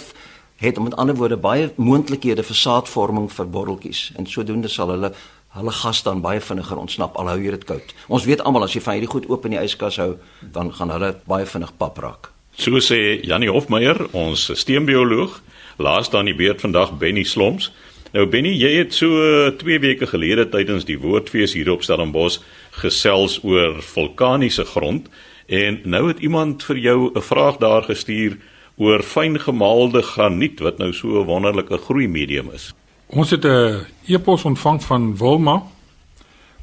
het 0.55 0.79
met 0.79 0.95
ander 0.95 1.15
woorde 1.15 1.37
baie 1.37 1.73
moontlikhede 1.75 2.43
vir 2.43 2.55
saadvorming 2.55 3.31
vir 3.31 3.45
botteltjies 3.45 4.11
en 4.15 4.25
sodoende 4.25 4.67
sal 4.67 4.89
hulle 4.89 5.11
hulle 5.55 5.71
gas 5.71 6.03
dan 6.03 6.21
baie 6.21 6.41
vinniger 6.43 6.77
ontsnap 6.77 7.17
al 7.19 7.31
hou 7.31 7.39
jy 7.39 7.51
dit 7.55 7.65
koud. 7.67 7.93
Ons 8.11 8.27
weet 8.27 8.43
almal 8.43 8.67
as 8.67 8.75
jy 8.75 8.81
van 8.83 8.97
hierdie 8.97 9.11
goed 9.11 9.27
oop 9.31 9.45
in 9.47 9.55
die 9.55 9.63
yskas 9.63 9.99
hou, 10.03 10.15
dan 10.41 10.71
gaan 10.75 10.91
hulle 10.91 11.15
baie 11.29 11.47
vinnig 11.47 11.71
pap 11.79 11.99
raak. 12.03 12.31
So 12.59 12.79
sê 12.79 13.19
Janie 13.23 13.51
Hofmeyer, 13.51 13.99
ons 14.15 14.47
stelselbioloog, 14.47 15.41
laas 15.77 16.11
dan 16.11 16.29
die 16.29 16.35
beurt 16.35 16.63
vandag 16.63 16.95
Benny 16.99 17.23
Sloms. 17.27 17.71
Nou 18.15 18.23
Benny, 18.31 18.53
jy 18.55 18.77
het 18.77 18.95
so 18.95 19.51
2 19.59 19.79
weke 19.83 20.07
gelede 20.07 20.45
tydens 20.51 20.87
die 20.87 20.99
woordfees 20.99 21.55
hier 21.57 21.73
op 21.73 21.83
Stellenbosch 21.83 22.39
gesels 22.79 23.41
oor 23.43 23.81
vulkaniese 23.83 24.63
grond 24.71 25.09
en 25.51 25.81
nou 25.83 26.07
het 26.07 26.23
iemand 26.23 26.63
vir 26.63 26.77
jou 26.77 27.11
'n 27.11 27.21
vraag 27.21 27.59
daar 27.59 27.83
gestuur 27.83 28.37
oor 28.77 29.03
fyn 29.03 29.39
gemaalde 29.39 30.01
graniet 30.01 30.59
wat 30.59 30.77
nou 30.77 30.93
so 30.93 31.19
'n 31.21 31.27
wonderlike 31.27 31.77
groeimedium 31.77 32.51
is. 32.51 32.73
Ons 33.07 33.29
het 33.29 33.45
'n 33.45 33.85
e-pos 34.05 34.43
ontvang 34.43 34.83
van 34.83 35.17
Wilma. 35.17 35.63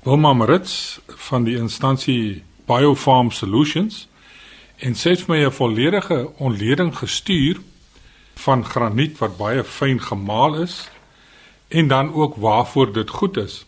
Wilma 0.03 0.33
Marits 0.33 1.01
van 1.07 1.45
die 1.45 1.57
instansie 1.57 2.45
Biofarm 2.67 3.31
Solutions 3.31 4.09
en 4.77 4.95
sê 4.95 5.17
vir 5.17 5.25
my 5.29 5.45
'n 5.45 5.53
volledige 5.53 6.31
ontleding 6.37 6.99
gestuur 6.99 7.61
van 8.35 8.65
graniet 8.65 9.19
wat 9.19 9.37
baie 9.37 9.65
fyn 9.65 10.01
gemaal 10.01 10.55
is 10.55 10.89
en 11.69 11.89
dan 11.89 12.13
ook 12.13 12.37
waarvoor 12.37 12.93
dit 12.93 13.11
goed 13.11 13.37
is. 13.37 13.65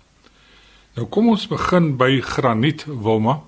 Nou 0.94 1.06
kom 1.06 1.28
ons 1.28 1.46
begin 1.46 1.96
by 1.96 2.20
graniet 2.20 2.84
Wilma. 3.02 3.40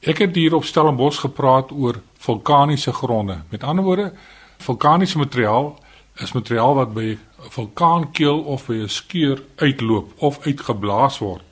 Ek 0.00 0.18
het 0.18 0.34
hier 0.34 0.54
op 0.54 0.64
Stellenbosch 0.64 1.20
gepraat 1.20 1.72
oor 1.72 2.00
vulkaniese 2.18 2.92
gronde. 2.92 3.42
Met 3.48 3.62
ander 3.62 3.84
woorde, 3.84 4.12
vulkaniese 4.58 5.18
materiaal 5.18 5.78
is 6.16 6.32
materiaal 6.32 6.74
wat 6.74 6.94
by 6.94 7.18
'n 7.18 7.20
vulkaankeel 7.50 8.42
of 8.42 8.66
by 8.66 8.74
'n 8.74 8.88
skeur 8.88 9.42
uitloop 9.56 10.12
of 10.16 10.46
uitgeblaas 10.46 11.18
word. 11.18 11.42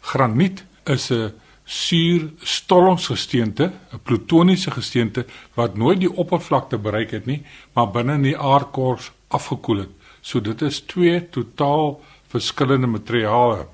Graniet 0.00 0.64
is 0.84 1.10
'n 1.10 1.32
suurstollingsgesteente, 1.64 3.72
'n 3.92 4.00
plutoniese 4.02 4.70
gesteente 4.70 5.26
wat 5.54 5.76
nooit 5.76 6.00
die 6.00 6.12
oppervlakte 6.12 6.78
bereik 6.78 7.10
het 7.10 7.26
nie, 7.26 7.42
maar 7.72 7.90
binne 7.90 8.12
in 8.12 8.22
die 8.22 8.38
aardkors 8.38 9.12
afgekoel 9.28 9.76
het. 9.76 9.88
So 10.20 10.40
dit 10.40 10.62
is 10.62 10.80
twee 10.80 11.30
totaal 11.30 12.00
verskillende 12.28 12.86
materiale. 12.86 13.66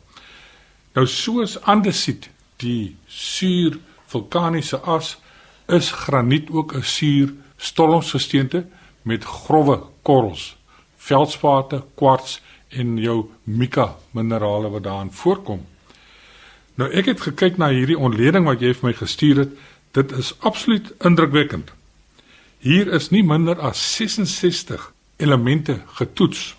Nou 0.92 1.06
soos 1.06 1.60
andesiet, 1.60 2.30
die 2.56 2.96
suur 3.06 3.78
vulkaniese 4.06 4.78
as, 4.78 5.18
is 5.66 5.90
graniet 5.90 6.50
ook 6.50 6.74
'n 6.74 6.82
suurstollingsgesteente 6.82 8.66
met 9.02 9.24
grouwe 9.24 9.82
korrels, 10.06 10.54
veldspate, 10.96 11.82
kwarts 11.98 12.38
en 12.70 12.96
jou 13.02 13.24
mica 13.44 13.94
minerale 14.16 14.70
wat 14.70 14.84
daarin 14.86 15.12
voorkom. 15.12 15.64
Nou 16.76 16.90
ek 16.92 17.08
het 17.12 17.24
gekyk 17.24 17.56
na 17.58 17.70
hierdie 17.72 17.98
ontleding 17.98 18.46
wat 18.46 18.62
jy 18.62 18.74
vir 18.76 18.90
my 18.90 18.94
gestuur 18.96 19.42
het. 19.44 19.56
Dit 19.96 20.12
is 20.12 20.34
absoluut 20.44 20.92
indrukwekkend. 21.08 21.72
Hier 22.60 22.88
is 22.92 23.10
nie 23.14 23.22
minder 23.24 23.58
as 23.64 23.80
66 23.96 24.92
elemente 25.22 25.80
getoets 25.98 26.54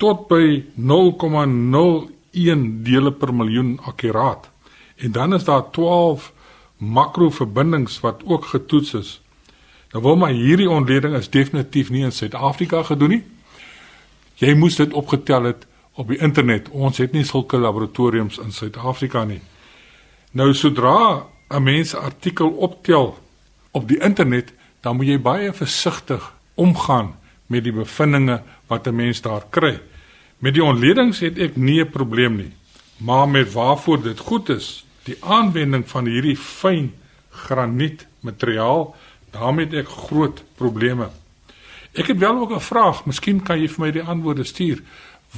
tot 0.00 0.26
by 0.30 0.64
0,01 0.80 2.64
dele 2.86 3.12
per 3.12 3.34
miljoen 3.36 3.76
akkuraat. 3.84 4.48
En 4.96 5.12
dan 5.12 5.34
is 5.36 5.44
daar 5.44 5.70
12 5.70 6.32
makroverbindings 6.80 8.00
wat 8.00 8.22
ook 8.24 8.44
getoets 8.44 8.94
is. 8.94 9.20
Nou 9.90 10.02
wil 10.02 10.16
maar 10.16 10.30
hierdie 10.30 10.70
ontleding 10.70 11.16
is 11.18 11.30
definitief 11.30 11.90
nie 11.90 12.04
in 12.06 12.12
Suid-Afrika 12.14 12.82
gedoen 12.86 13.16
nie. 13.16 13.22
Jy 14.38 14.54
moes 14.54 14.78
dit 14.78 14.92
opgetel 14.94 15.50
het 15.50 15.66
op 15.98 16.08
die 16.08 16.20
internet. 16.22 16.70
Ons 16.70 17.00
het 17.02 17.12
nie 17.12 17.24
sulke 17.26 17.58
laboratoriums 17.58 18.38
in 18.38 18.54
Suid-Afrika 18.54 19.24
nie. 19.26 19.40
Nou 20.32 20.54
sodra 20.54 21.26
'n 21.50 21.62
mens 21.62 21.94
'n 21.94 22.04
artikel 22.04 22.48
optel 22.48 23.18
op 23.70 23.88
die 23.88 23.98
internet, 23.98 24.52
dan 24.80 24.96
moet 24.96 25.06
jy 25.06 25.18
baie 25.18 25.52
versigtig 25.52 26.32
omgaan 26.54 27.18
met 27.46 27.64
die 27.64 27.72
bevindinge 27.72 28.42
wat 28.66 28.86
'n 28.86 28.94
mens 28.94 29.20
daar 29.20 29.44
kry. 29.50 29.80
Met 30.38 30.54
die 30.54 30.64
ontledings 30.64 31.20
het 31.20 31.38
ek 31.38 31.56
nie 31.56 31.80
'n 31.80 31.90
probleem 31.90 32.36
nie, 32.36 32.52
maar 32.96 33.28
met 33.28 33.52
waarvoor 33.52 34.02
dit 34.02 34.18
goed 34.18 34.48
is, 34.48 34.84
die 35.04 35.16
aanwending 35.20 35.88
van 35.88 36.06
hierdie 36.06 36.36
fyn 36.36 36.94
graniet 37.30 38.06
materiaal 38.20 38.94
daarmee 39.30 39.66
het 39.66 39.74
ek 39.74 39.88
groot 39.88 40.42
probleme. 40.56 41.08
Ek 41.92 42.06
het 42.06 42.18
wel 42.18 42.38
ook 42.38 42.52
'n 42.52 42.60
vraag, 42.60 43.04
miskien 43.06 43.42
kan 43.42 43.60
jy 43.60 43.68
vir 43.68 43.80
my 43.80 43.90
die 43.90 44.02
antwoorde 44.02 44.44
stuur. 44.44 44.82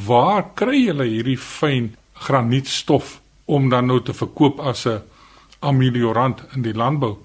Waar 0.07 0.44
kry 0.55 0.85
julle 0.85 1.05
hierdie 1.05 1.38
fyn 1.38 1.96
granietstof 2.12 3.20
om 3.44 3.68
dan 3.68 3.87
nou 3.87 4.02
te 4.02 4.12
verkoop 4.12 4.61
as 4.61 4.87
'n 4.87 5.02
ameliorant 5.61 6.42
in 6.55 6.62
die 6.62 6.74
landbou? 6.74 7.16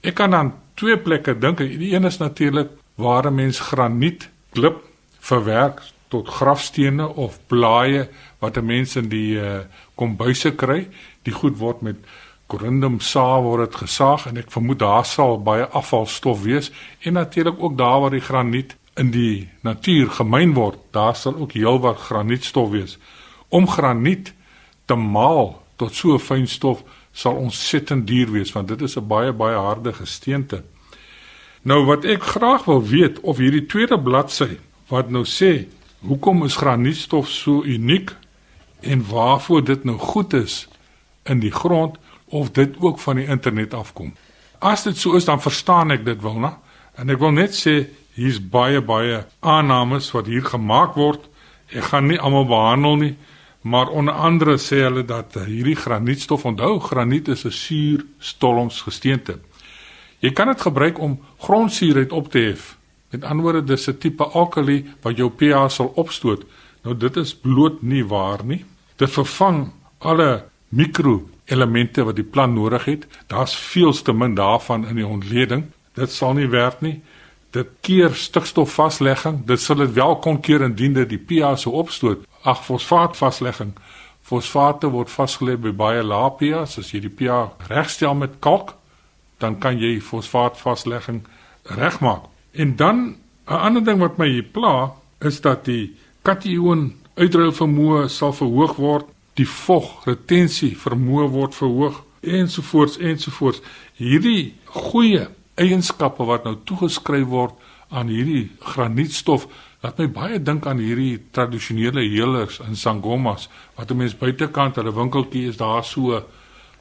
Ek 0.00 0.14
kan 0.14 0.34
aan 0.34 0.54
twee 0.74 0.98
plekke 0.98 1.38
dink. 1.38 1.58
Die 1.58 1.94
een 1.94 2.04
is 2.04 2.18
natuurlik 2.18 2.68
waar 2.94 3.26
'n 3.26 3.34
mens 3.34 3.60
graniet 3.60 4.28
klip 4.52 4.84
verwerk 5.18 5.82
tot 6.08 6.28
grafstene 6.28 7.08
of 7.08 7.38
blaaie 7.46 8.08
wat 8.38 8.56
'n 8.56 8.66
mens 8.66 8.96
in 8.96 9.08
die 9.08 9.40
uh, 9.40 9.58
kombuise 9.94 10.54
kry. 10.54 10.88
Die 11.22 11.32
goed 11.32 11.58
word 11.58 11.80
met 11.80 11.96
corundum 12.46 13.00
saal 13.00 13.42
word 13.42 13.70
dit 13.70 13.78
gesaag 13.82 14.26
en 14.30 14.36
ek 14.36 14.50
vermoed 14.54 14.78
daar 14.78 15.04
sal 15.04 15.38
baie 15.42 15.66
afvalstof 15.66 16.42
wees 16.42 16.70
en 17.02 17.18
natuurlik 17.18 17.58
ook 17.58 17.78
daar 17.78 18.00
waar 18.00 18.14
die 18.14 18.22
graniet 18.22 18.76
in 18.96 19.10
die 19.12 19.48
natuur 19.60 20.10
gemyn 20.10 20.54
word, 20.56 20.78
daar 20.90 21.16
sal 21.16 21.36
ook 21.36 21.52
heelwat 21.52 21.98
granietstof 22.08 22.70
wees. 22.70 22.96
Om 23.48 23.68
graniet 23.68 24.32
te 24.86 24.94
maal 24.94 25.62
tot 25.76 25.94
so 25.94 26.14
'n 26.14 26.18
fyn 26.18 26.46
stof 26.46 26.82
sal 27.12 27.34
ontsettend 27.34 28.06
duur 28.06 28.30
wees 28.30 28.52
want 28.52 28.68
dit 28.68 28.80
is 28.80 28.96
'n 28.96 29.06
baie 29.06 29.32
baie 29.32 29.56
harde 29.56 29.92
gesteente. 29.92 30.62
Nou 31.62 31.84
wat 31.84 32.04
ek 32.04 32.22
graag 32.22 32.64
wil 32.64 32.82
weet 32.82 33.20
of 33.20 33.36
hierdie 33.36 33.66
tweede 33.66 33.98
bladsy 34.00 34.58
wat 34.88 35.10
nou 35.10 35.24
sê 35.24 35.66
hoekom 36.00 36.44
is 36.44 36.56
granietstof 36.56 37.28
so 37.28 37.64
uniek 37.64 38.14
en 38.80 39.08
waarvoor 39.08 39.64
dit 39.64 39.84
nou 39.84 39.98
goed 39.98 40.32
is 40.32 40.68
in 41.24 41.40
die 41.40 41.50
grond 41.50 41.98
of 42.28 42.50
dit 42.50 42.74
ook 42.80 42.98
van 42.98 43.16
die 43.16 43.26
internet 43.26 43.74
afkom. 43.74 44.14
As 44.58 44.82
dit 44.82 44.96
so 44.96 45.14
is, 45.16 45.24
dan 45.24 45.42
verstaan 45.42 45.90
ek 45.90 46.04
dit 46.04 46.22
wel, 46.22 46.38
né? 46.40 46.52
En 46.96 47.10
ek 47.10 47.20
wil 47.20 47.34
net 47.36 47.54
sê 47.54 47.86
hier's 48.16 48.40
baie 48.40 48.80
baie 48.80 49.24
aannames 49.40 50.10
wat 50.14 50.26
hier 50.26 50.44
gemaak 50.44 50.94
word. 50.96 51.28
Ek 51.72 51.92
gaan 51.92 52.08
nie 52.08 52.18
almal 52.18 52.46
behandel 52.48 52.96
nie, 52.96 53.14
maar 53.60 53.90
onder 53.90 54.14
andere 54.14 54.56
sê 54.56 54.80
hulle 54.86 55.04
dat 55.04 55.36
hierdie 55.44 55.76
granietstof, 55.76 56.44
onthou, 56.44 56.78
graniet 56.80 57.28
is 57.28 57.44
'n 57.44 57.50
suurstollingsgesteente. 57.50 59.38
Jy 60.20 60.32
kan 60.32 60.48
dit 60.48 60.60
gebruik 60.60 60.98
om 60.98 61.20
grondsuurheid 61.38 62.12
op 62.12 62.30
te 62.30 62.38
hef 62.38 62.76
Met 63.10 63.24
ander 63.24 63.42
woorde, 63.44 63.64
dis 63.64 63.86
'n 63.88 63.98
tipe 63.98 64.24
alkali 64.24 64.84
wat 65.02 65.16
jou 65.16 65.30
pH 65.30 65.68
sal 65.68 65.92
opstoot. 65.94 66.44
Nou 66.82 66.96
dit 66.96 67.16
is 67.16 67.34
bloot 67.34 67.82
nie 67.82 68.04
waar 68.06 68.44
nie. 68.44 68.64
Dit 68.96 69.10
vervang 69.10 69.72
alle 69.98 70.44
mikroelemente 70.76 72.04
wat 72.04 72.18
die 72.18 72.26
plant 72.26 72.54
nodig 72.54 72.84
het. 72.84 73.06
Daar's 73.32 73.56
veel 73.56 73.92
te 73.92 74.12
min 74.12 74.34
daarvan 74.34 74.86
in 74.86 75.00
die 75.00 75.06
ontleding. 75.06 75.64
Dit 75.94 76.12
sal 76.12 76.36
nie 76.36 76.48
werk 76.52 76.80
nie. 76.84 77.00
Dit 77.50 77.68
keer 77.80 78.14
stikstofvaslegging. 78.14 79.44
Dit 79.48 79.60
sal 79.60 79.76
dit 79.76 79.92
wel 79.92 80.16
kon 80.24 80.40
keer 80.40 80.62
indien 80.66 80.96
dit 80.98 81.08
die 81.08 81.22
pH 81.22 81.56
sou 81.64 81.74
opstoot. 81.80 82.26
Ag, 82.42 82.64
fosfaatvaslegging. 82.64 83.72
Fosfate 84.26 84.90
word 84.90 85.10
vasgelê 85.12 85.54
by 85.56 85.72
baie 85.72 86.02
lae 86.02 86.30
pH. 86.38 86.78
As 86.82 86.92
jy 86.92 87.00
die 87.06 87.12
pH 87.12 87.70
regstel 87.70 88.14
met 88.18 88.40
kalk, 88.44 88.74
dan 89.40 89.58
kan 89.62 89.78
jy 89.80 89.96
fosfaatvaslegging 90.00 91.22
regmaak. 91.78 92.28
En 92.52 92.76
dan 92.76 93.16
'n 93.46 93.60
ander 93.66 93.84
ding 93.84 94.00
wat 94.00 94.18
my 94.18 94.42
pla, 94.42 94.92
is 95.20 95.40
dat 95.40 95.64
die 95.64 95.96
kation 96.22 96.94
uitruil 97.14 97.52
vermoë 97.52 98.08
sal 98.08 98.32
verhoog 98.32 98.76
word, 98.76 99.06
die 99.36 99.48
vogretensie 99.48 100.74
vermoë 100.80 101.28
word 101.30 101.54
verhoog 101.54 102.02
ensovoorts 102.26 102.98
ensovoorts. 102.98 103.62
Hierdie 104.00 104.54
goeie 104.64 105.28
eienskappe 105.60 106.24
wat 106.28 106.44
nou 106.44 106.56
toegeskryf 106.68 107.28
word 107.30 107.54
aan 107.88 108.10
hierdie 108.10 108.50
granietstof 108.60 109.46
laat 109.84 110.00
my 110.00 110.06
baie 110.10 110.38
dink 110.42 110.66
aan 110.66 110.80
hierdie 110.82 111.20
tradisionele 111.36 112.02
healers 112.02 112.58
in 112.64 112.76
sangomas 112.76 113.48
wat 113.76 113.90
'n 113.90 113.96
mens 113.96 114.16
buitekant 114.18 114.76
hulle 114.76 114.92
winkeltjie 114.92 115.48
is 115.48 115.56
daar 115.56 115.84
so 115.84 116.22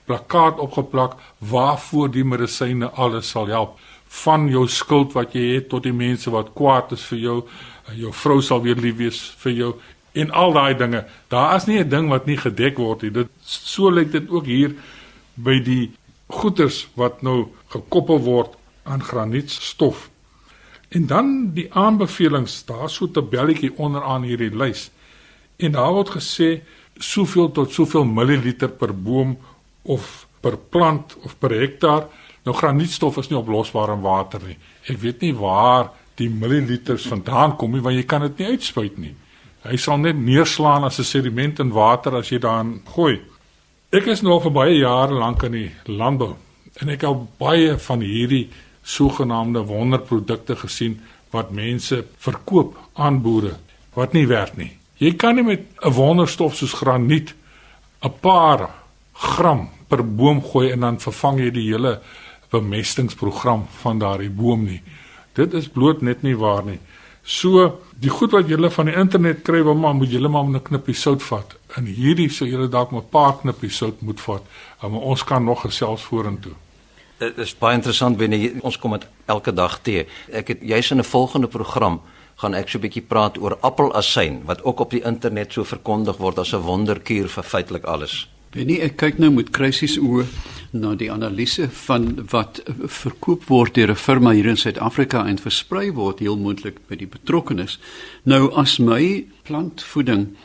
plakkaat 0.05 0.59
opgeplak 0.59 1.17
waarvoor 1.39 2.11
die 2.11 2.23
medisyne 2.23 2.89
alles 2.89 3.29
sal 3.29 3.47
help 3.47 3.79
van 4.23 4.47
jou 4.49 4.67
skuld 4.67 5.13
wat 5.13 5.33
jy 5.33 5.55
het 5.55 5.69
tot 5.69 5.83
die 5.83 5.93
mense 5.93 6.31
wat 6.31 6.53
kwaad 6.53 6.91
is 6.91 7.03
vir 7.11 7.19
jou 7.19 7.37
jou 7.95 8.11
vrou 8.13 8.41
sal 8.41 8.61
weer 8.61 8.75
lief 8.75 8.97
wees 8.97 9.19
vir 9.43 9.51
jou 9.51 9.73
en 10.15 10.31
al 10.31 10.53
daai 10.55 10.75
dinge. 10.79 11.03
Daar 11.27 11.55
is 11.55 11.65
nie 11.65 11.79
'n 11.79 11.89
ding 11.89 12.09
wat 12.09 12.25
nie 12.25 12.37
gedek 12.37 12.77
word 12.77 13.01
nie. 13.01 13.11
Dit 13.11 13.29
so 13.43 13.91
lyk 13.91 14.11
dit 14.11 14.29
ook 14.29 14.45
hier 14.45 14.75
by 15.33 15.59
die 15.59 15.91
goeters 16.27 16.87
wat 16.95 17.21
nou 17.21 17.47
gekoppel 17.67 18.19
word 18.19 18.55
aan 18.83 19.03
granietstof. 19.03 20.09
En 20.89 21.07
dan 21.07 21.51
die 21.53 21.73
aanbevelings 21.73 22.65
daar 22.65 22.89
so 22.89 23.05
'n 23.05 23.11
tabelletjie 23.11 23.77
onderaan 23.77 24.23
hierdie 24.23 24.55
lys. 24.55 24.91
En 25.57 25.71
daar 25.71 25.91
word 25.91 26.09
gesê 26.09 26.61
soveel 26.97 27.51
tot 27.51 27.71
soveel 27.71 28.05
milliliter 28.05 28.69
per 28.69 28.93
boom 29.01 29.37
of 29.81 30.27
per 30.39 30.57
plant 30.57 31.15
of 31.23 31.37
per 31.39 31.51
hektaar. 31.51 32.07
Nou 32.43 32.55
granietstof 32.55 33.17
is 33.17 33.29
nie 33.29 33.37
oplosbaar 33.37 33.93
in 33.93 34.01
water 34.01 34.41
nie. 34.45 34.57
Ek 34.87 34.97
weet 34.97 35.21
nie 35.21 35.33
waar 35.33 35.91
die 36.15 36.29
milliliters 36.29 37.07
vandaan 37.07 37.55
kom 37.55 37.71
nie, 37.71 37.81
want 37.81 37.95
jy 37.95 38.03
kan 38.03 38.21
dit 38.21 38.37
nie 38.37 38.47
uitspuit 38.47 38.97
nie. 38.97 39.15
Hy 39.65 39.77
sal 39.81 39.97
net 39.97 40.15
neerslaan 40.15 40.83
as 40.83 40.99
'n 40.99 41.03
sediment 41.03 41.59
in 41.59 41.71
water 41.71 42.15
as 42.15 42.29
jy 42.29 42.39
daarin 42.39 42.81
gooi. 42.85 43.21
Ek 43.91 44.07
is 44.07 44.21
nou 44.21 44.39
vir 44.39 44.51
baie 44.51 44.77
jare 44.77 45.13
lank 45.13 45.43
in 45.43 45.51
die 45.51 45.71
landbou 45.85 46.35
en 46.81 46.89
ek 46.89 47.01
het 47.01 47.37
baie 47.37 47.77
van 47.77 48.01
hierdie 48.01 48.49
sogenaamde 48.83 49.65
wonderprodukte 49.65 50.55
gesien 50.55 51.01
wat 51.31 51.51
mense 51.51 52.05
verkoop 52.17 52.75
aan 52.93 53.21
boere 53.21 53.55
wat 53.95 54.13
nie 54.13 54.27
werk 54.27 54.57
nie. 54.57 54.71
Jy 54.97 55.15
kan 55.15 55.35
nie 55.35 55.43
met 55.43 55.61
'n 55.81 55.93
wonderstof 55.93 56.55
soos 56.55 56.73
graniet 56.73 57.33
'n 58.03 58.13
paar 58.21 58.69
gram 59.13 59.69
per 59.87 60.03
boom 60.03 60.41
gooi 60.41 60.71
en 60.71 60.79
dan 60.79 60.99
vervang 60.99 61.39
jy 61.39 61.51
die 61.51 61.71
hele 61.71 61.99
bemestingsprogram 62.51 63.65
van 63.81 63.99
daardie 63.99 64.29
boom 64.29 64.65
nie. 64.65 64.81
Dit 65.33 65.53
is 65.53 65.67
bloot 65.67 66.01
net 66.01 66.23
nie 66.23 66.35
waar 66.37 66.63
nie. 66.63 66.79
So 67.25 67.81
die 67.97 68.09
goed 68.13 68.35
wat 68.35 68.49
julle 68.49 68.69
van 68.69 68.85
die 68.85 68.95
internet 68.95 69.41
kry, 69.41 69.63
wil 69.65 69.75
maar 69.75 69.95
moet 69.97 70.11
julle 70.13 70.29
maar 70.29 70.45
'n 70.45 70.61
knippie 70.61 70.93
sout 70.93 71.23
vat. 71.23 71.55
In 71.77 71.85
hierdie 71.85 72.29
sou 72.29 72.45
julle 72.47 72.69
dalk 72.69 72.91
'n 72.91 73.09
paar 73.09 73.33
knippies 73.41 73.77
sout 73.77 74.01
moet 74.01 74.21
vat, 74.21 74.43
maar 74.81 75.01
ons 75.01 75.23
kan 75.23 75.43
nog 75.43 75.61
gesels 75.61 76.01
vorentoe. 76.01 76.53
Dit 77.17 77.37
is 77.37 77.55
baie 77.57 77.75
interessant 77.75 78.17
binne 78.17 78.61
ons 78.61 78.77
kom 78.77 78.91
dit 78.91 79.07
elke 79.25 79.53
dag 79.53 79.79
te. 79.81 80.05
Ek 80.31 80.47
het 80.47 80.59
juis 80.61 80.91
in 80.91 80.99
'n 80.99 81.03
volgende 81.03 81.47
program 81.47 82.01
gaan 82.35 82.53
ek 82.53 82.69
so 82.69 82.77
'n 82.77 82.81
bietjie 82.81 83.07
praat 83.07 83.37
oor 83.37 83.57
appelasyn 83.61 84.45
wat 84.45 84.63
ook 84.63 84.79
op 84.79 84.91
die 84.91 85.03
internet 85.03 85.53
so 85.53 85.63
verkondig 85.63 86.17
word 86.17 86.39
as 86.39 86.53
'n 86.53 86.61
wonderkuur 86.61 87.29
vir 87.29 87.43
feitelik 87.43 87.83
alles. 87.83 88.34
Benny, 88.55 88.77
ek 88.79 88.93
kyk 89.01 89.17
nou 89.19 89.33
met 89.35 89.49
krisis 89.51 89.97
oë 89.99 90.23
na 90.79 90.93
die 90.95 91.09
analise 91.11 91.65
van 91.83 92.05
wat 92.31 92.61
verkoop 93.01 93.49
word 93.51 93.75
deur 93.75 93.91
'n 93.91 93.99
firma 93.99 94.31
hier 94.31 94.47
in 94.47 94.55
Suid-Afrika 94.55 95.25
en 95.27 95.37
versprei 95.37 95.91
word 95.91 96.19
heel 96.23 96.37
moontlik 96.37 96.79
by 96.87 96.95
die 96.95 97.07
betrokkenes. 97.07 97.79
Nou 98.23 98.47
as 98.55 98.79
my 98.79 99.25
plantvoeding 99.43 100.37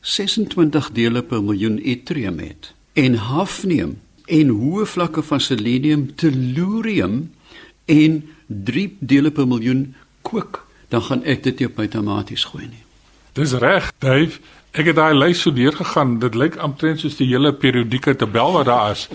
26 0.00 0.92
dele 0.92 1.22
per 1.22 1.42
miljoen 1.42 1.80
yttrium 1.82 2.38
het 2.38 2.72
en 2.94 3.14
hafnium 3.14 3.98
en 4.26 4.48
hoë 4.48 4.86
vlakke 4.86 5.22
van 5.22 5.40
selenium, 5.40 6.14
tellurium 6.14 7.32
en 7.86 8.22
3 8.46 8.96
dele 9.00 9.30
per 9.30 9.46
miljoen 9.46 9.94
kook, 10.22 10.66
dan 10.88 11.02
gaan 11.02 11.24
ek 11.24 11.42
dit 11.42 11.58
nie 11.58 11.66
op 11.66 11.76
my 11.78 11.88
tomaties 11.88 12.44
gooi 12.44 12.66
nie. 12.66 12.84
Dis 13.32 13.52
reg, 13.52 13.92
Dave. 13.98 14.38
Ek 14.76 14.90
het 14.90 14.98
daai 14.98 15.16
lys 15.16 15.40
so 15.40 15.54
deurgegaan. 15.56 16.18
Dit 16.20 16.34
lyk 16.36 16.58
amtrent 16.60 17.00
soos 17.00 17.14
die 17.16 17.30
hele 17.30 17.54
periodieke 17.56 18.12
tabel 18.20 18.58
wat 18.58 18.66
daar 18.68 18.90
is. 18.92 19.06